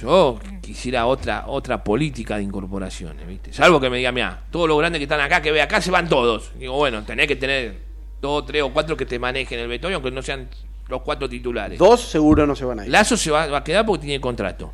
[0.00, 3.52] yo quisiera otra otra política de incorporaciones, ¿viste?
[3.52, 5.90] Salvo que me diga, mira, todos los grandes que están acá, que ve acá, se
[5.90, 6.52] van todos.
[6.58, 7.78] Digo, bueno, tenés que tener
[8.20, 10.48] dos, tres o cuatro que te manejen el vestuario, aunque no sean
[10.92, 11.78] los cuatro titulares.
[11.78, 12.90] Dos seguro no se van a ir.
[12.90, 14.72] Lazo se va, va a quedar porque tiene contrato.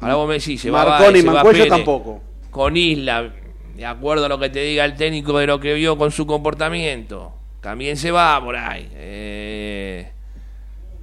[0.00, 2.20] Ahora vos me decís, se va Marconi va Mancuello Pérez, tampoco.
[2.50, 3.32] Con Isla,
[3.74, 6.26] de acuerdo a lo que te diga el técnico de lo que vio con su
[6.26, 8.88] comportamiento, también se va por ahí.
[8.92, 10.10] Eh,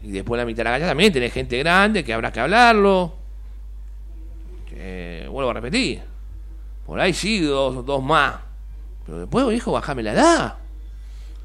[0.03, 3.13] y después la mitad de la calle también tenés gente grande que habrá que hablarlo.
[4.75, 6.01] Eh, vuelvo a repetir.
[6.85, 8.35] Por ahí sí, dos, dos más.
[9.05, 10.57] Pero después, hijo, bajame la edad.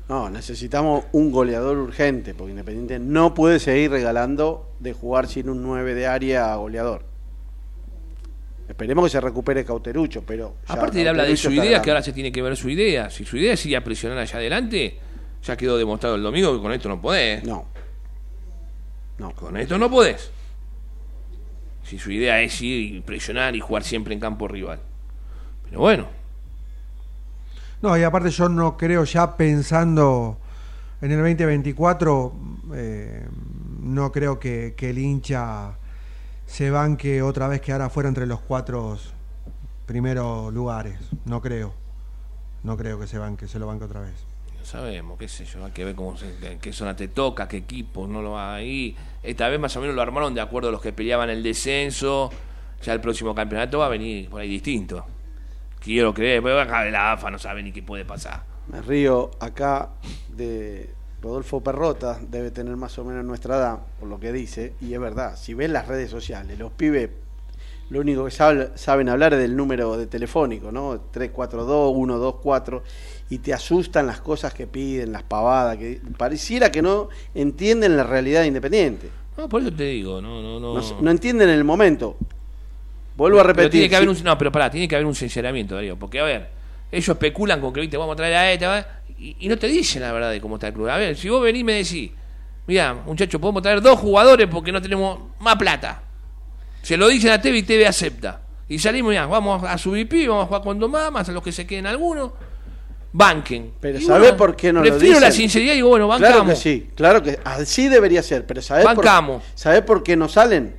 [0.09, 5.63] No, necesitamos un goleador urgente, porque Independiente no puede seguir regalando de jugar sin un
[5.63, 7.05] 9 de área a goleador.
[8.67, 10.57] Esperemos que se recupere Cauterucho, pero.
[10.67, 13.11] Aparte él habla de su idea, que ahora se tiene que ver su idea.
[13.11, 14.99] Si su idea es ir a presionar allá adelante,
[15.43, 17.45] ya quedó demostrado el domingo que con esto no podés.
[17.45, 17.67] No.
[19.19, 19.33] No.
[19.33, 20.31] Con esto no podés.
[21.83, 24.81] Si su idea es ir y presionar y jugar siempre en campo rival.
[25.65, 26.07] Pero bueno,
[27.81, 30.39] No, y aparte yo no creo ya pensando
[31.01, 32.33] en el 2024,
[32.75, 33.29] eh,
[33.83, 35.79] no creo que, el hincha
[36.45, 38.99] se banque otra vez quedar afuera entre los cuatro
[39.87, 40.99] primeros lugares.
[41.25, 41.73] No creo.
[42.65, 44.15] No creo que se banque, se lo banque otra vez.
[44.59, 47.59] no sabemos, qué sé yo, hay que ver cómo se, qué zona te toca, qué
[47.59, 48.97] equipo, no lo va ahí.
[49.23, 52.31] Esta vez más o menos lo armaron de acuerdo a los que peleaban el descenso.
[52.83, 55.07] Ya el próximo campeonato va a venir por ahí distinto.
[55.81, 58.43] Quiero creer, pero acá de la AFA no sabe ni qué puede pasar.
[58.71, 59.91] Me río acá
[60.37, 60.91] de
[61.23, 65.01] Rodolfo Perrota, debe tener más o menos nuestra edad, por lo que dice, y es
[65.01, 67.11] verdad, si ven las redes sociales, los pibes
[67.91, 71.01] lo único que sab- saben hablar es del número de telefónico, ¿no?
[71.11, 72.83] 342, 124,
[73.31, 78.05] y te asustan las cosas que piden, las pavadas, que pareciera que no entienden la
[78.05, 79.09] realidad de Independiente.
[79.39, 80.75] No, por eso te digo, no, no, no.
[80.79, 82.17] No, no entienden el momento.
[83.19, 83.71] Vuelvo a Pero repetir.
[83.73, 85.99] tiene que haber si- un, no, pero pará, tiene que haber un sinceramiento, Darío.
[85.99, 86.49] Porque, a ver,
[86.93, 88.87] ellos especulan con que, viste, vamos a traer a ¿va?
[89.19, 90.89] y, y no te dicen la verdad de cómo está el club.
[90.89, 92.11] A ver, si vos venís y me decís,
[92.69, 96.01] mira, muchachos, podemos traer dos jugadores porque no tenemos más plata.
[96.81, 98.41] Se lo dicen a TV y TV acepta.
[98.69, 101.33] Y salimos, ya, vamos a subir pi, vamos a jugar con dos más, más a
[101.33, 102.31] los que se queden algunos.
[103.13, 103.73] Banquen.
[103.81, 105.43] Pero ¿sabés por qué no lo Prefiero la dicen?
[105.43, 106.35] sinceridad y digo, bueno, bancamos.
[106.37, 109.05] Claro que sí, claro que así debería ser, pero ¿sabés por.
[109.55, 110.77] ¿sabés por qué no salen?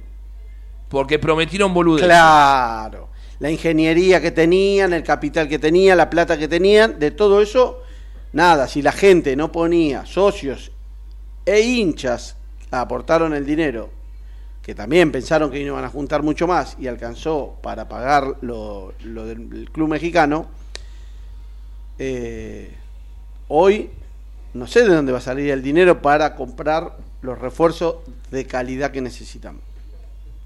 [0.90, 2.08] Porque prometieron boludeces.
[2.08, 3.10] Claro,
[3.40, 7.82] la ingeniería que tenían, el capital que tenían, la plata que tenían, de todo eso,
[8.34, 10.72] nada, si la gente no ponía socios
[11.46, 12.36] e hinchas
[12.72, 13.90] aportaron el dinero,
[14.62, 19.26] que también pensaron que iban a juntar mucho más y alcanzó para pagar lo, lo
[19.26, 20.48] del club mexicano,
[21.98, 22.76] eh,
[23.48, 23.90] hoy
[24.54, 27.96] no sé de dónde va a salir el dinero para comprar los refuerzos
[28.32, 29.62] de calidad que necesitamos.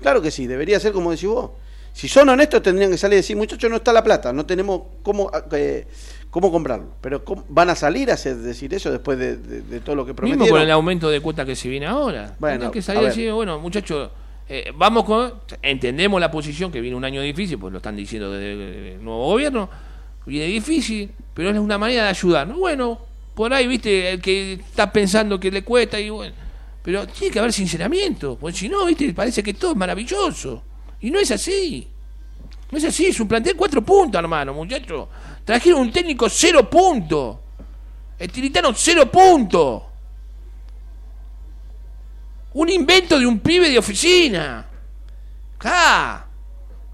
[0.01, 1.51] Claro que sí, debería ser como decís vos.
[1.93, 4.81] Si son honestos tendrían que salir y decir, muchachos, no está la plata, no tenemos
[5.03, 5.85] cómo, eh,
[6.31, 6.87] cómo comprarlo.
[7.01, 10.03] Pero ¿cómo- ¿van a salir a hacer, decir eso después de, de- de todo lo
[10.03, 10.49] que Mismo prometieron?
[10.49, 12.35] con el aumento de cuota que se viene ahora.
[12.39, 14.09] Bueno, Tendrían que salir y decir, bueno, muchachos,
[14.49, 15.33] eh, vamos con.
[15.61, 19.27] Entendemos la posición que viene un año difícil, pues lo están diciendo desde el nuevo
[19.27, 19.69] gobierno.
[20.25, 22.47] Viene difícil, pero es una manera de ayudar.
[22.47, 22.99] Bueno,
[23.35, 26.33] por ahí, viste, el que está pensando que le cuesta y bueno.
[26.83, 30.61] Pero tiene que haber sinceramiento, porque si no, viste, parece que todo es maravilloso.
[30.99, 31.87] Y no es así.
[32.69, 35.07] No es así, es un plantel cuatro puntos, hermano, muchachos.
[35.45, 37.37] Trajeron un técnico cero puntos.
[38.19, 39.83] El tiritano cero puntos.
[42.53, 44.65] Un invento de un pibe de oficina.
[45.59, 46.27] ¡Ja!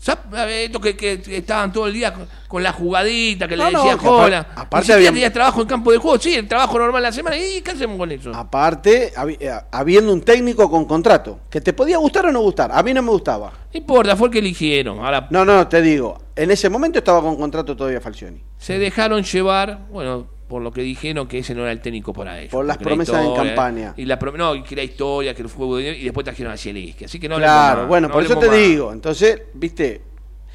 [0.02, 3.58] ¿Sab- a ver, Estos que, que estaban todo el día con, con la jugadita que
[3.58, 4.40] No, le no, decía Jola.
[4.56, 6.18] aparte siquiera había- tenías trabajo en campo de juego.
[6.20, 7.38] Sí, el trabajo normal la semana.
[7.38, 8.32] ¿Y qué hacemos con eso?
[8.34, 12.82] Aparte, eh, habiendo un técnico con contrato, que te podía gustar o no gustar, a
[12.82, 13.52] mí no me gustaba.
[13.74, 15.00] No importa, fue el que eligieron.
[15.00, 18.42] Ahora No, no, te digo, en ese momento estaba con contrato todavía Falcioni.
[18.58, 22.40] se dejaron llevar, bueno, por lo que dijeron que ese no era el técnico para
[22.40, 22.52] ellos.
[22.52, 23.94] Por las promesas en historia, campaña.
[23.96, 27.06] Y la no, y que la historia, que el fútbol y después trajeron a Zielinski.
[27.06, 28.58] Así que no claro, más, bueno, no por eso te más.
[28.58, 28.92] digo.
[28.92, 30.02] Entonces, viste,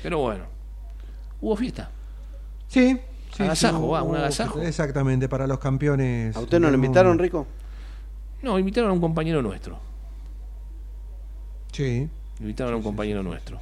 [0.03, 0.45] Pero bueno,
[1.41, 1.91] hubo fiesta.
[2.67, 2.99] Sí.
[3.35, 4.61] sí, Agasajo, sí, va, un agasajo.
[4.61, 6.37] Exactamente, para los campeones.
[6.37, 7.17] ¿a usted no lo invitaron.
[7.17, 7.47] Rico?
[8.43, 9.79] No, invitaron a un compañero nuestro.
[11.71, 12.09] Sí,
[12.41, 13.61] Invitaron a un compañero nuestro.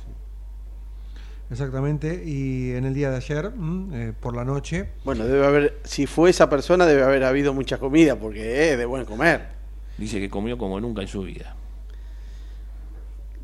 [1.52, 2.22] Exactamente.
[2.26, 6.06] Y en el día de ayer, mm, eh, por la noche, Bueno, debe haber, si
[6.06, 9.46] fue esa persona, debe haber habido mucha comida, porque es de buen comer.
[9.98, 11.54] Dice que comió como nunca en su vida.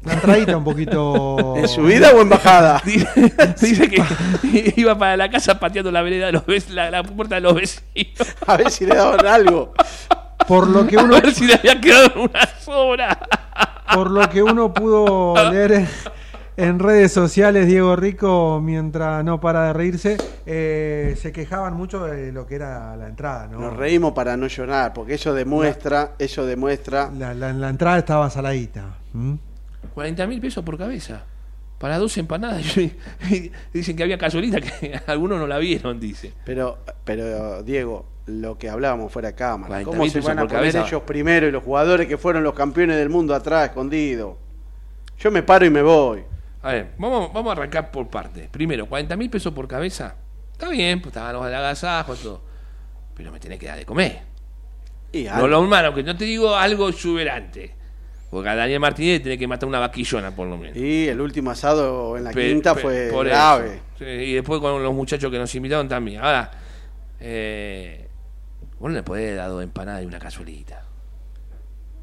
[0.05, 1.55] la entradita un poquito.
[1.57, 2.81] ¿En subida o en bajada?
[3.61, 4.03] Dice que
[4.77, 8.35] iba para la casa pateando la vereda de los la, la puerta de los vecinos.
[8.47, 9.73] A ver si le daban algo.
[10.47, 13.19] Por lo que A uno, ver si le había quedado una sobra.
[13.93, 15.87] por lo que uno pudo leer
[16.59, 22.33] en, redes sociales, Diego Rico, mientras no para de reírse, eh, se quejaban mucho de
[22.33, 23.61] lo que era la entrada, ¿no?
[23.61, 27.11] Nos reímos para no llorar, porque eso demuestra, eso demuestra.
[27.17, 28.97] La, la- la entrada estaba saladita.
[29.15, 29.39] ¿m?
[29.95, 31.25] 40 mil pesos por cabeza.
[31.79, 32.77] Para dos empanadas.
[33.31, 36.33] Y Dicen que había gasolina que algunos no la vieron, dice.
[36.45, 40.43] Pero, pero Diego, lo que hablábamos fuera de cámara, 40.000 ¿cómo se pesos van a
[40.43, 40.89] por poner cabeza?
[40.89, 44.35] ellos primero y los jugadores que fueron los campeones del mundo atrás, escondidos?
[45.21, 46.25] Yo me paro y me voy.
[46.69, 48.49] A ver, vamos, vamos a arrancar por partes.
[48.49, 50.15] Primero, 40 mil pesos por cabeza.
[50.53, 52.43] Está bien, pues estaban los agasajo, todo.
[53.15, 54.21] Pero me tenés que dar de comer.
[55.13, 55.49] Y No algo.
[55.49, 57.75] lo humano, que no te digo algo exuberante.
[58.31, 60.77] Porque a Daniel Martínez tiene que matar una vaquillona, por lo menos.
[60.77, 63.81] Y el último asado en la Pe- quinta pe- fue por grave.
[63.99, 66.21] Sí, y después con los muchachos que nos invitaron también.
[66.23, 66.51] Ahora,
[67.21, 68.07] eh,
[68.79, 70.85] vos no le podés dar dos empanadas y una cazuelita.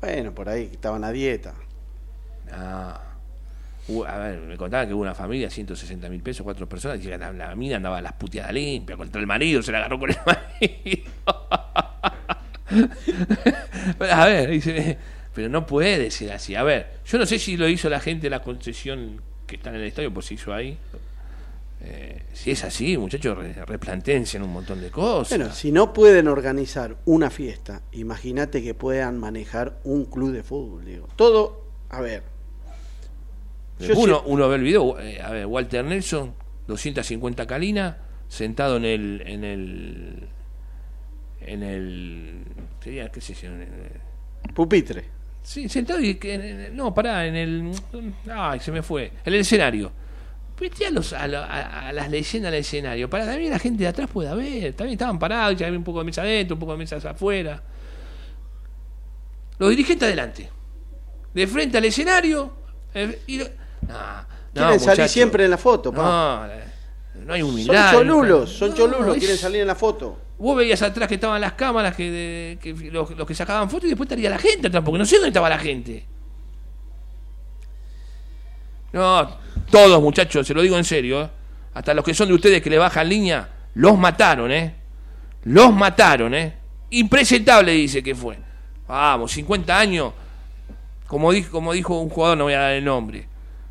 [0.01, 1.53] Bueno, por ahí estaban a dieta.
[2.51, 3.14] No.
[4.07, 7.55] A ver, me contaban que hubo una familia, 160 mil pesos, cuatro personas, y la,
[7.55, 11.03] mina andaba a las puteadas limpias contra el marido, se la agarró con el marido.
[13.99, 14.97] A ver, dice,
[15.33, 16.55] pero no puede ser así.
[16.55, 19.69] A ver, yo no sé si lo hizo la gente de la concesión que está
[19.69, 20.77] en el estadio, pues se hizo ahí.
[21.81, 25.37] Eh, si es así, muchachos, re- replantéense en un montón de cosas.
[25.37, 30.85] Bueno, si no pueden organizar una fiesta, imagínate que puedan manejar un club de fútbol,
[30.85, 31.07] digo.
[31.15, 32.23] Todo, a ver.
[33.95, 36.33] Uno, uno ve el video, eh, a ver, Walter Nelson,
[36.67, 37.95] 250 calinas,
[38.27, 40.27] sentado en el, en el,
[41.41, 42.43] en el,
[42.83, 45.05] sería, qué sé yo, en el- Pupitre.
[45.43, 47.71] sí, sentado y, que- no, pará, en el,
[48.31, 49.91] ay, se me fue, en el escenario.
[50.57, 53.83] Vete a, los, a, la- a- a las leyendas del escenario, para también la gente
[53.83, 56.59] de atrás pueda ver, también estaban parados, ya había un poco de mesa adentro, un
[56.61, 57.61] poco de mesas afuera.
[59.57, 60.49] Los dirigentes adelante,
[61.33, 62.53] de frente al escenario,
[62.93, 65.13] eh, y lo- no, no, Quieren salir muchacho.
[65.13, 66.47] siempre en la foto, pa.
[67.15, 67.91] No, no hay son humildad.
[67.91, 70.19] cholulos, son No, cholulos, es- quieren salir en la foto.
[70.37, 73.85] Vos veías atrás que estaban las cámaras, que, de- que los, los que sacaban fotos
[73.85, 76.05] y después estaría la gente atrás, porque no sé dónde estaba la gente.
[78.93, 79.29] No,
[79.69, 81.29] todos muchachos, se lo digo en serio, ¿eh?
[81.73, 84.73] hasta los que son de ustedes que le bajan línea, los mataron, ¿eh?
[85.43, 86.53] Los mataron, ¿eh?
[86.91, 88.37] Impresentable dice que fue.
[88.87, 90.13] Vamos, 50 años,
[91.07, 93.27] como dijo, como dijo un jugador, no voy a dar el nombre.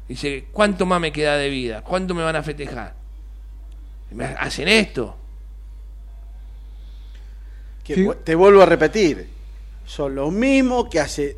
[0.09, 1.83] Dice, ¿cuánto más me queda de vida?
[1.83, 2.95] ¿Cuánto me van a festejar?
[4.11, 5.17] ¿Me hacen esto?
[7.83, 8.03] Que Sí.
[8.05, 9.29] vu- Te vuelvo a repetir.
[9.87, 11.37] Son los mismos que hace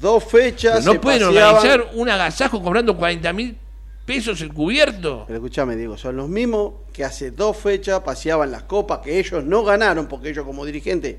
[0.00, 0.74] dos fechas.
[0.78, 3.56] Pero no se pueden paseaban- organizar un agasajo cobrando 40 mil
[4.04, 5.24] pesos el cubierto.
[5.26, 9.44] Pero escúchame, digo, son los mismos que hace dos fechas paseaban las copas que ellos
[9.44, 11.16] no ganaron, porque ellos como dirigentes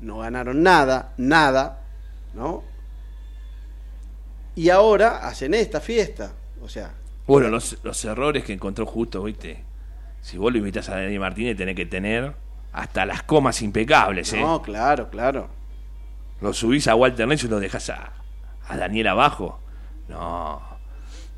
[0.00, 1.80] no ganaron nada, nada,
[2.34, 2.62] ¿no?
[4.54, 6.32] Y ahora hacen esta fiesta.
[6.62, 6.92] O sea,
[7.26, 9.64] Bueno, los, los errores que encontró justo, ¿viste?
[10.20, 12.32] Si vos lo invitas a Daniel Martínez, tenés que tener
[12.72, 14.40] hasta las comas impecables, ¿eh?
[14.40, 15.48] no, claro, claro.
[16.40, 18.12] Lo subís a Walter Nelson y lo dejas a,
[18.68, 19.60] a Daniel abajo.
[20.08, 20.60] No.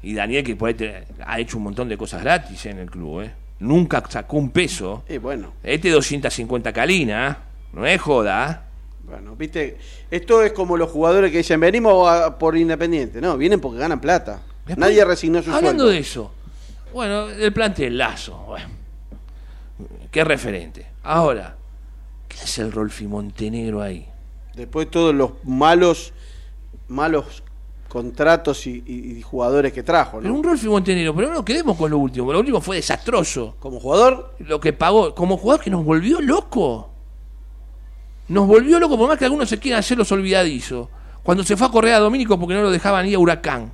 [0.03, 2.71] Y Daniel, que por ahí te- ha hecho un montón de cosas gratis ¿eh?
[2.71, 3.33] en el club, ¿eh?
[3.61, 5.05] Nunca sacó un peso.
[5.09, 7.37] Y bueno, Este 250 calina, ¿eh?
[7.73, 8.64] no es joda.
[9.07, 9.79] Bueno, viste,
[10.11, 13.21] esto es como los jugadores que dicen, venimos a- por Independiente.
[13.21, 14.41] No, vienen porque ganan plata.
[14.67, 15.87] Después, Nadie resignó su Hablando sueldo.
[15.89, 16.33] de eso,
[16.93, 18.67] bueno, el plantel Lazo, bueno,
[20.11, 20.87] qué referente.
[21.03, 21.57] Ahora,
[22.29, 24.07] ¿qué hace el Rolfi Montenegro ahí?
[24.55, 26.13] Después todos los malos,
[26.89, 27.43] malos
[27.89, 30.39] contratos y, y- y jugadores que trajo, Pero ¿no?
[30.39, 33.57] un Rolfi Montenegro, pero no quedemos con lo último, lo último fue desastroso.
[33.61, 36.91] Como jugador, Lo que pagó, como jugador que nos volvió loco.
[38.29, 40.89] Nos volvió loco, por más que algunos se quieran hacer los olvidadizos.
[41.23, 43.73] Cuando se fue a correr a Domínico porque no lo dejaban ir a Huracán.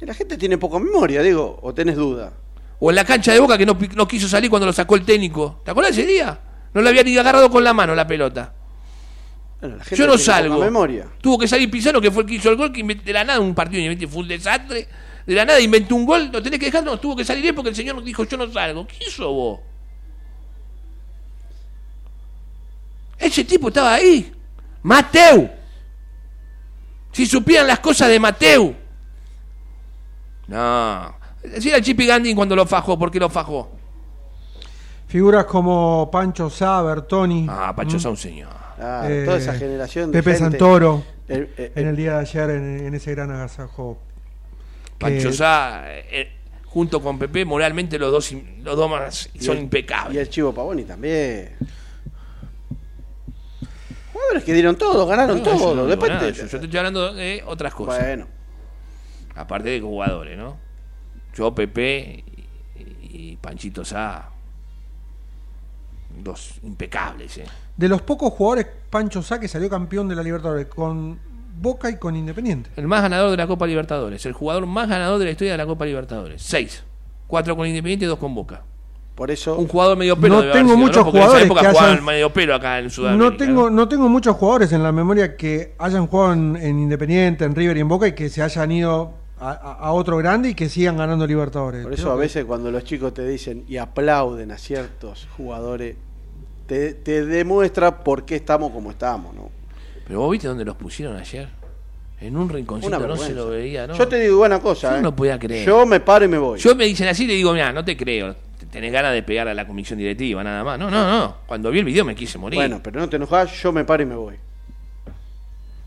[0.00, 2.32] la gente tiene poca memoria, digo, o tenés duda.
[2.80, 5.60] O en la cancha de Boca que no, quiso salir cuando lo sacó el técnico.
[5.64, 6.38] ¿Te acuerdas ese día?
[6.74, 8.52] No le había ni agarrado con la mano la pelota.
[9.60, 10.58] Bueno, la gente Yo no salgo.
[10.58, 11.06] memoria.
[11.20, 13.40] Tuvo que salir Pizarro, que fue el que hizo el gol, que de la nada
[13.40, 14.88] un partido fue un desastre.
[15.26, 17.54] De la nada inventó un gol, lo tenés que dejar, no, tuvo que salir él
[17.54, 18.86] porque el señor dijo, yo no salgo.
[18.86, 19.60] ¿Qué hizo vos?
[23.24, 24.32] Ese tipo estaba ahí.
[24.82, 25.48] Mateu.
[27.12, 28.74] Si supieran las cosas de Mateu.
[30.48, 31.14] No.
[31.42, 33.70] Decía el Chipi Gandhi cuando lo fajó, ¿por qué lo fajó?
[35.08, 38.50] Figuras como Pancho Sá, Bertoni, Ah, Pacho Sá un señor.
[38.80, 40.58] Ah, eh, toda esa generación de Pepe gente.
[40.58, 43.98] Santoro, El- eh, en el día de ayer en, en ese gran agasajo.
[44.98, 46.32] Pancho Sá, eh, eh,
[46.66, 50.14] junto con Pepe, moralmente los dos, los dos más son el- impecables.
[50.16, 51.56] Y el Chivo Pavoni también.
[54.24, 55.74] Jugadores que dieron todo, ganaron No, todo.
[55.74, 57.98] no Después te- yo, yo te estoy hablando de otras cosas.
[58.00, 58.26] Bueno,
[59.36, 60.56] Aparte de jugadores, ¿no?
[61.34, 62.22] Yo, Pepe
[62.76, 64.30] y, y Panchito Sá.
[66.22, 67.44] Dos impecables, ¿eh?
[67.76, 71.18] De los pocos jugadores, Pancho Sá que salió campeón de la Libertadores con
[71.60, 72.70] Boca y con Independiente.
[72.76, 74.24] El más ganador de la Copa Libertadores.
[74.26, 76.40] El jugador más ganador de la historia de la Copa Libertadores.
[76.42, 76.84] Seis.
[77.26, 78.62] Cuatro con Independiente y dos con Boca.
[79.14, 79.56] Por eso.
[79.56, 80.34] Un jugador medio pelo.
[80.36, 82.78] No debe haber tengo sido, muchos esa jugadores época que jugaban hayan- medio pelo acá
[82.78, 83.30] en Sudamérica.
[83.30, 87.44] No tengo, no tengo muchos jugadores en la memoria que hayan jugado en, en Independiente,
[87.44, 90.68] en River y en Boca y que se hayan ido a, otro grande y que
[90.70, 91.82] sigan ganando Libertadores.
[91.82, 95.28] Por eso Creo a que- veces cuando los chicos te dicen y aplauden a ciertos
[95.36, 95.96] jugadores,
[96.66, 99.50] te, te demuestra por qué estamos como estamos, ¿no?
[100.06, 101.48] Pero vos viste dónde los pusieron ayer.
[102.20, 103.94] En un rinconcito no se lo veía, ¿no?
[103.94, 105.02] Yo te digo una cosa, Yo ¿eh?
[105.02, 105.66] no podía creer.
[105.66, 106.58] Yo me paro y me voy.
[106.58, 108.34] Yo me dicen así y le digo, mira, no te creo.
[108.74, 110.76] Tenés ganas de pegar a la comisión directiva, nada más.
[110.80, 111.36] No, no, no.
[111.46, 112.58] Cuando vi el video me quise morir.
[112.58, 114.34] Bueno, pero no te enojas, yo me paro y me voy.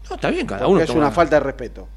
[0.10, 0.82] no, está bien, cada Porque uno.
[0.84, 1.88] es toma- una falta de respeto.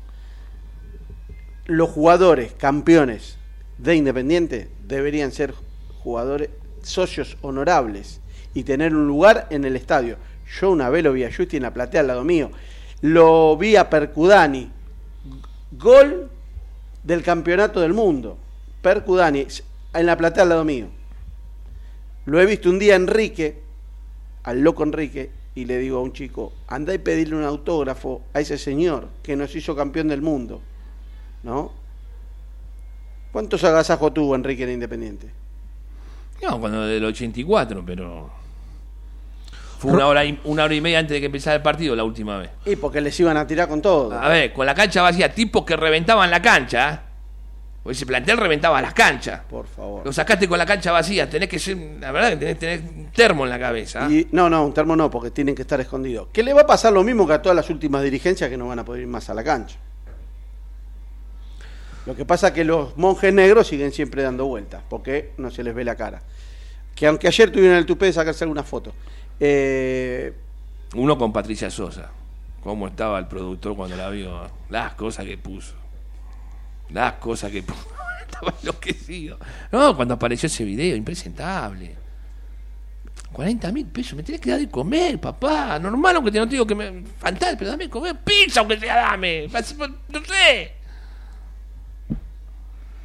[1.66, 3.36] los jugadores campeones
[3.78, 5.54] de Independiente deberían ser
[6.02, 6.50] jugadores
[6.82, 8.20] socios honorables
[8.52, 10.16] y tener un lugar en el estadio.
[10.60, 12.50] Yo una vez lo vi a Justi en la platea al lado mío.
[13.00, 14.68] Lo vi a Percudani.
[15.70, 16.28] Gol
[17.04, 18.36] del campeonato del mundo.
[18.82, 19.46] Percudani
[19.94, 20.88] en la platea al lado mío.
[22.26, 23.60] Lo he visto un día a Enrique,
[24.44, 28.40] al loco Enrique, y le digo a un chico, anda y pedirle un autógrafo a
[28.40, 30.60] ese señor que nos hizo campeón del mundo.
[31.42, 31.72] ¿No?
[33.32, 35.30] ¿Cuántos agasajos tuvo Enrique en Independiente?
[36.42, 38.30] No, cuando del 84, pero.
[39.78, 42.04] Fue una hora, y, una hora y media antes de que empezara el partido la
[42.04, 42.50] última vez.
[42.66, 44.12] Y porque les iban a tirar con todo.
[44.12, 47.02] A ver, con la cancha vacía, tipos que reventaban la cancha.
[47.82, 49.40] Porque ese plantel reventaba las canchas.
[49.48, 50.04] Por favor.
[50.04, 52.80] Lo sacaste con la cancha vacía, tenés que ser, la verdad que tenés que tener
[52.80, 54.06] un termo en la cabeza.
[54.10, 56.28] Y, no, no, un termo no, porque tienen que estar escondidos.
[56.32, 58.68] Que le va a pasar lo mismo que a todas las últimas dirigencias que no
[58.68, 59.78] van a poder ir más a la cancha.
[62.04, 65.62] Lo que pasa es que los monjes negros siguen siempre dando vueltas, porque no se
[65.64, 66.22] les ve la cara.
[66.94, 68.92] Que aunque ayer tuvieron el tupé de sacarse alguna foto.
[69.38, 70.34] Eh,
[70.94, 72.10] Uno con Patricia Sosa.
[72.62, 74.50] ¿Cómo estaba el productor cuando la vio?
[74.68, 75.79] Las cosas que puso.
[76.92, 77.58] Las cosas que
[78.26, 79.38] estaba enloquecido.
[79.70, 81.96] No, cuando apareció ese video, impresentable.
[83.32, 85.78] 40 mil pesos, me tenés que dar de comer, papá.
[85.78, 87.04] Normal, aunque te no te que me.
[87.18, 88.16] Fantástico, pero dame de comer.
[88.24, 89.46] Pizza, aunque sea, dame.
[89.46, 90.72] No sé.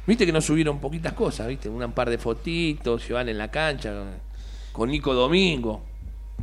[0.06, 3.92] Viste que nos subieron poquitas cosas, viste, un par de fotitos, van en la cancha
[4.72, 5.82] con Nico Domingo.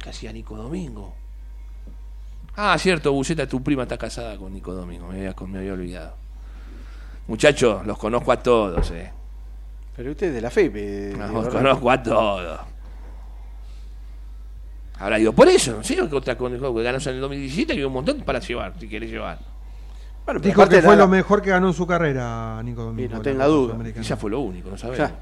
[0.02, 1.16] ¿Qué hacía Nico Domingo?
[2.58, 6.23] Ah, cierto, Buceta, tu prima está casada con Nico Domingo, me había, me había olvidado.
[7.28, 9.12] Muchachos, los conozco a todos, eh.
[9.96, 11.16] pero usted es de la FEP.
[11.18, 12.60] Los conozco a todos.
[15.00, 17.84] Habrá ido por eso, no sé, que otra cosa que ganó en el 2017 y
[17.84, 19.38] un montón para llevar, si querés llevar.
[20.26, 23.12] Bueno, pero Dijo que fue la- lo mejor que ganó en su carrera, Nico Domingo.
[23.12, 23.76] Y no tenga duda.
[23.94, 25.00] Quizás fue lo único, no sabemos.
[25.10, 25.16] Ya,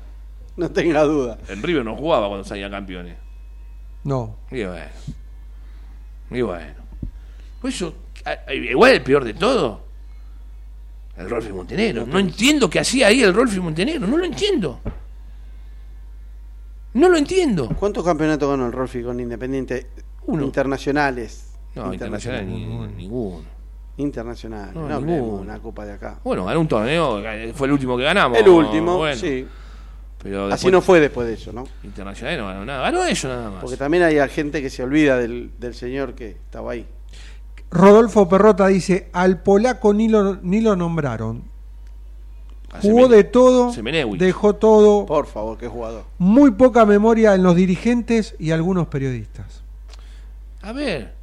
[0.58, 1.38] no tenga duda.
[1.48, 3.18] En River no jugaba cuando salían campeones.
[4.04, 4.36] No.
[4.52, 4.86] Y bueno.
[6.30, 6.74] Y bueno.
[7.62, 7.94] Pues eso,
[8.54, 9.91] igual el peor de todo.
[11.22, 12.06] El Rolfi Montenegro.
[12.06, 14.08] No entiendo qué hacía ahí el Rolfi Montenegro.
[14.08, 14.80] No lo entiendo.
[16.94, 17.70] No lo entiendo.
[17.80, 19.88] ¿Cuántos campeonatos ganó el Rolfi con Independiente?
[20.26, 20.44] Uno.
[20.44, 21.48] Internacionales.
[21.76, 22.66] No, internacional ni-
[22.98, 23.44] ninguno.
[23.98, 24.76] Internacionales.
[24.76, 25.42] No, No, ninguno.
[25.42, 26.20] una copa de acá.
[26.24, 27.20] Bueno, ganó un torneo.
[27.26, 28.38] eh, Fue el último que ganamos.
[28.38, 29.48] El último, Bueno, sí.
[30.22, 31.64] Pero Así no fue después de eso, ¿no?
[31.84, 32.82] Internacional no ganó nada.
[32.84, 33.62] Ganó eso nada más.
[33.62, 36.86] Porque también hay gente que se olvida del, del señor que estaba ahí.
[37.72, 41.44] Rodolfo Perrota dice, al polaco ni lo, ni lo nombraron.
[42.82, 44.20] Jugó de todo, Semenewicz.
[44.20, 46.06] dejó todo, Por favor, qué jugador.
[46.18, 49.62] muy poca memoria en los dirigentes y algunos periodistas.
[50.62, 51.14] A ver.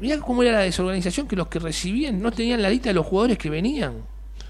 [0.00, 3.04] Mirá cómo era la desorganización que los que recibían no tenían la lista de los
[3.06, 3.94] jugadores que venían.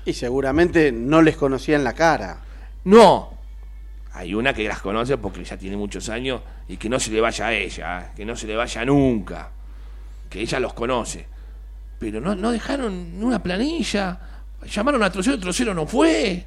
[0.04, 2.38] Y seguramente no les conocían la cara.
[2.84, 3.30] No.
[4.12, 7.20] Hay una que las conoce porque ya tiene muchos años y que no se le
[7.20, 8.04] vaya a ella, ¿eh?
[8.16, 9.50] que no se le vaya nunca.
[10.28, 11.26] Que ella los conoce.
[11.98, 14.20] Pero no, no dejaron una planilla.
[14.70, 16.44] Llamaron a Trocero, Trocero no fue.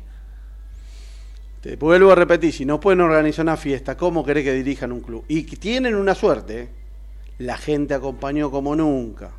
[1.62, 5.02] Te vuelvo a repetir, si no pueden organizar una fiesta, ¿cómo querés que dirijan un
[5.02, 5.24] club?
[5.28, 6.70] Y tienen una suerte, ¿eh?
[7.38, 9.32] la gente acompañó como nunca.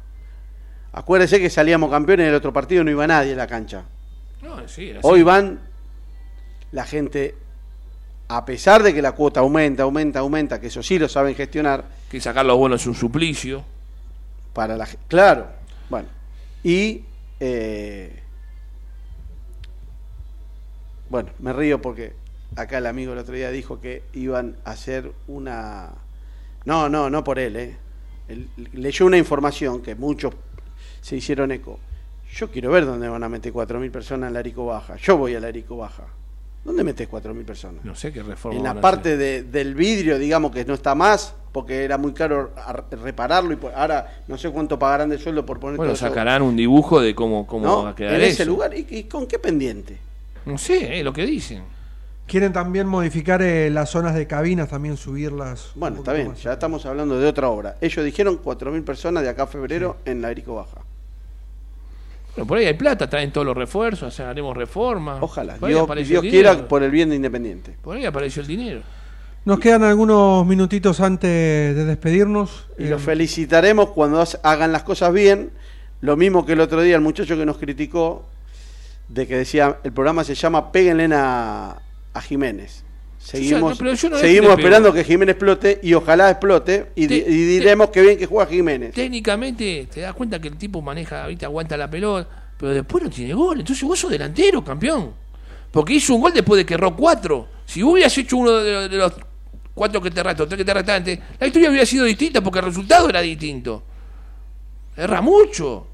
[0.92, 3.84] Acuérdese que salíamos campeones en el otro partido no iba nadie a la cancha.
[4.40, 5.08] No, sí, era así.
[5.08, 5.58] Hoy van
[6.70, 7.34] la gente,
[8.28, 11.84] a pesar de que la cuota aumenta, aumenta, aumenta, que eso sí lo saben gestionar,
[12.08, 13.64] Que sacar los bonos es un suplicio.
[14.52, 15.46] Para la Claro,
[15.90, 16.08] bueno.
[16.62, 17.04] Y.
[17.40, 18.18] eh,
[21.10, 22.14] bueno, me río porque
[22.56, 25.90] acá el amigo el otro día dijo que iban a hacer una.
[26.64, 27.76] No, no, no por él, ¿eh?
[28.28, 30.32] Él leyó una información que muchos
[31.00, 31.78] se hicieron eco.
[32.34, 34.96] Yo quiero ver dónde van a meter 4.000 personas en la Arico Baja.
[34.96, 36.04] Yo voy a la Arico Baja.
[36.64, 37.84] ¿Dónde metes 4.000 personas?
[37.84, 38.56] No sé qué reforma.
[38.56, 42.50] en la parte de- del vidrio, digamos que no está más, porque era muy caro
[42.90, 46.42] repararlo y ahora no sé cuánto pagarán de sueldo por poner Bueno, todo eso, sacarán
[46.42, 47.84] un dibujo de cómo, cómo ¿no?
[47.84, 48.30] va a quedar en eso.
[48.30, 48.76] ese lugar.
[48.76, 49.98] ¿Y, y con qué pendiente?
[50.46, 51.62] No sé, es lo que dicen.
[52.26, 55.72] Quieren también modificar eh, las zonas de cabinas, también subirlas.
[55.74, 56.42] Bueno, está bien, más.
[56.42, 57.76] ya estamos hablando de otra obra.
[57.80, 60.78] Ellos dijeron 4.000 personas de acá a febrero en la Arico Baja.
[62.34, 65.18] Bueno, por ahí hay plata, traen todos los refuerzos, o sea, haremos reforma.
[65.20, 67.76] Ojalá, Dios, Dios quiera por el bien de Independiente.
[67.82, 68.80] Por ahí apareció el dinero.
[69.44, 71.28] Nos quedan algunos minutitos antes
[71.74, 72.66] de despedirnos.
[72.78, 75.50] Y Eh, los felicitaremos cuando ha- hagan las cosas bien.
[76.00, 78.24] Lo mismo que el otro día el muchacho que nos criticó,
[79.08, 81.76] de que decía, el programa se llama Péguenle a,
[82.14, 82.84] a Jiménez.
[83.18, 84.16] Seguimos, yo no
[84.54, 88.26] esperando que Jiménez explote y ojalá explote y, di- Te- y diremos que bien que
[88.26, 88.92] juega Jiménez.
[88.94, 91.44] Técnicamente, te das cuenta que el tipo maneja, ¿viste?
[91.44, 92.28] aguanta la pelota,
[92.58, 93.60] pero después no tiene gol.
[93.60, 95.12] Entonces vos sos delantero, campeón.
[95.70, 97.46] Porque hizo un gol después de que erró cuatro.
[97.64, 99.12] Si hubieras hecho uno de, de los
[99.74, 102.66] cuatro que te restó, tres que te restantes, la historia hubiera sido distinta porque el
[102.66, 103.82] resultado era distinto.
[104.96, 105.86] Erra mucho.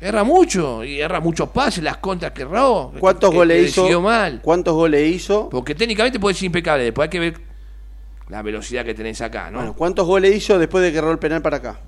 [0.00, 0.84] Erra mucho.
[0.84, 2.92] Y erra muchos pases, las contras que erró.
[2.98, 4.00] ¿Cuántos goles hizo?
[4.00, 4.40] mal.
[4.42, 5.48] ¿Cuántos goles hizo?
[5.50, 6.84] Porque técnicamente puede ser impecable.
[6.84, 7.40] Después hay que ver
[8.28, 9.58] la velocidad que tenés acá, ¿no?
[9.58, 11.80] Bueno, ¿cuántos goles hizo después de que erró el penal para acá?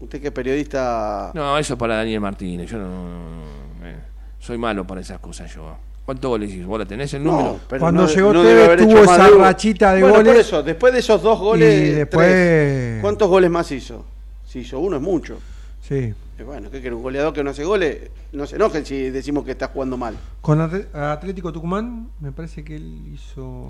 [0.00, 1.30] Usted que es periodista...
[1.34, 2.68] No, eso para Daniel Martínez.
[2.70, 3.44] Yo no, no-
[3.80, 3.96] no- eh,
[4.40, 5.76] soy malo para esas cosas yo.
[6.12, 6.68] ¿Cuántos goles hizo?
[6.68, 7.52] ¿Vos la tenés el número?
[7.54, 10.32] No, pero Cuando no- llegó no Tevez, tuvo esa de rachita de Bueno, goles.
[10.32, 14.04] por eso, después de esos dos goles, Y después- tres, ¿cuántos goles más hizo?
[14.46, 15.38] Si hizo uno es mucho.
[15.80, 15.94] Sí.
[16.38, 16.94] Eh, Bueno, ¿qué quiere?
[16.94, 20.14] Un goleador que no hace goles, no se enojen si decimos que está jugando mal.
[20.42, 23.68] Con Atlético Tucumán, me parece que él hizo,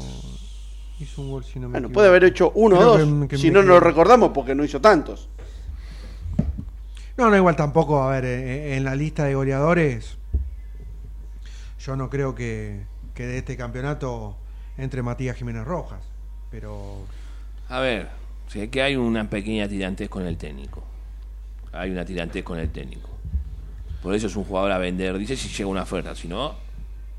[0.99, 1.95] hizo un gol, si no me Bueno, equivoco.
[1.95, 3.85] puede haber hecho uno o dos, que- que si no, no lo equivoco.
[3.89, 5.29] recordamos porque no hizo tantos.
[7.17, 10.17] No, no, igual tampoco, a ver, eh, en la lista de goleadores,
[11.85, 12.81] yo no creo que,
[13.15, 14.37] que de este campeonato
[14.79, 16.01] entre Matías Jiménez Rojas,
[16.51, 16.99] pero
[17.69, 18.09] A ver,
[18.49, 20.83] sé que hay una pequeña tirantez con el técnico.
[21.73, 23.09] Hay una tirantez con el técnico.
[24.03, 26.15] Por eso es un jugador a vender, dice si llega una oferta.
[26.15, 26.55] Si no,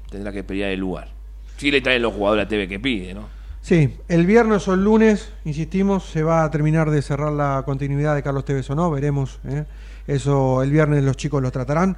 [0.10, 1.10] tendrá que pelear el lugar.
[1.58, 3.28] Si le traen los jugadores a TV que pide, ¿no?
[3.62, 8.14] sí, el viernes o el lunes, insistimos, se va a terminar de cerrar la continuidad
[8.14, 9.64] de Carlos Tevez o no, veremos, ¿eh?
[10.06, 11.96] eso el viernes los chicos lo tratarán.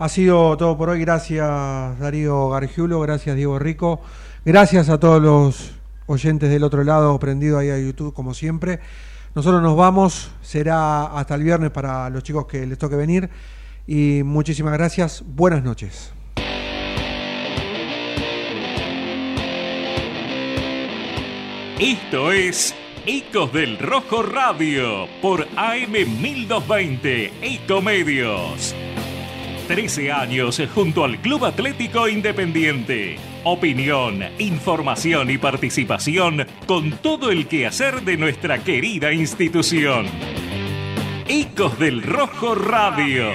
[0.00, 1.46] Ha sido todo por hoy, gracias
[1.98, 4.00] Darío Gargiulo, gracias Diego Rico,
[4.46, 5.72] gracias a todos los
[6.06, 8.80] oyentes del otro lado, prendido ahí a YouTube como siempre.
[9.34, 13.28] Nosotros nos vamos, será hasta el viernes para los chicos que les toque venir
[13.86, 16.14] y muchísimas gracias, buenas noches.
[21.78, 22.74] Esto es
[23.04, 28.74] Ecos del Rojo Radio por AM 1220 Ecomedios.
[29.70, 33.18] 13 años junto al Club Atlético Independiente.
[33.44, 40.06] Opinión, información y participación con todo el quehacer de nuestra querida institución.
[41.28, 43.30] Ecos del Rojo Radio.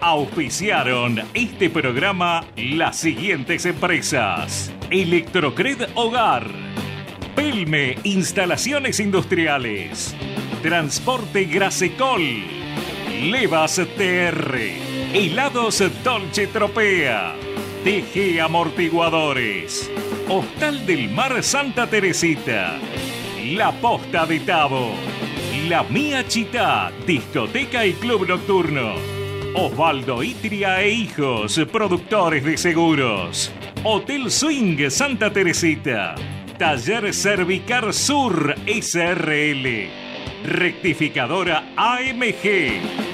[0.00, 4.72] Auspiciaron este programa las siguientes empresas.
[4.92, 6.46] Electrocred Hogar.
[7.34, 10.14] Pelme Instalaciones Industriales.
[10.62, 12.22] Transporte Grasecol.
[13.24, 14.89] Levas TR.
[15.12, 17.34] Helados Dolce Tropea.
[17.82, 19.90] TG Amortiguadores.
[20.28, 22.78] Hostal del Mar Santa Teresita.
[23.44, 24.92] La Posta de Tabo.
[25.68, 28.94] La Mía Chita, discoteca y club nocturno.
[29.56, 33.50] Osvaldo Itria e Hijos, productores de seguros.
[33.82, 36.14] Hotel Swing Santa Teresita.
[36.56, 39.88] Taller Cervicar Sur SRL.
[40.44, 43.09] Rectificadora AMG.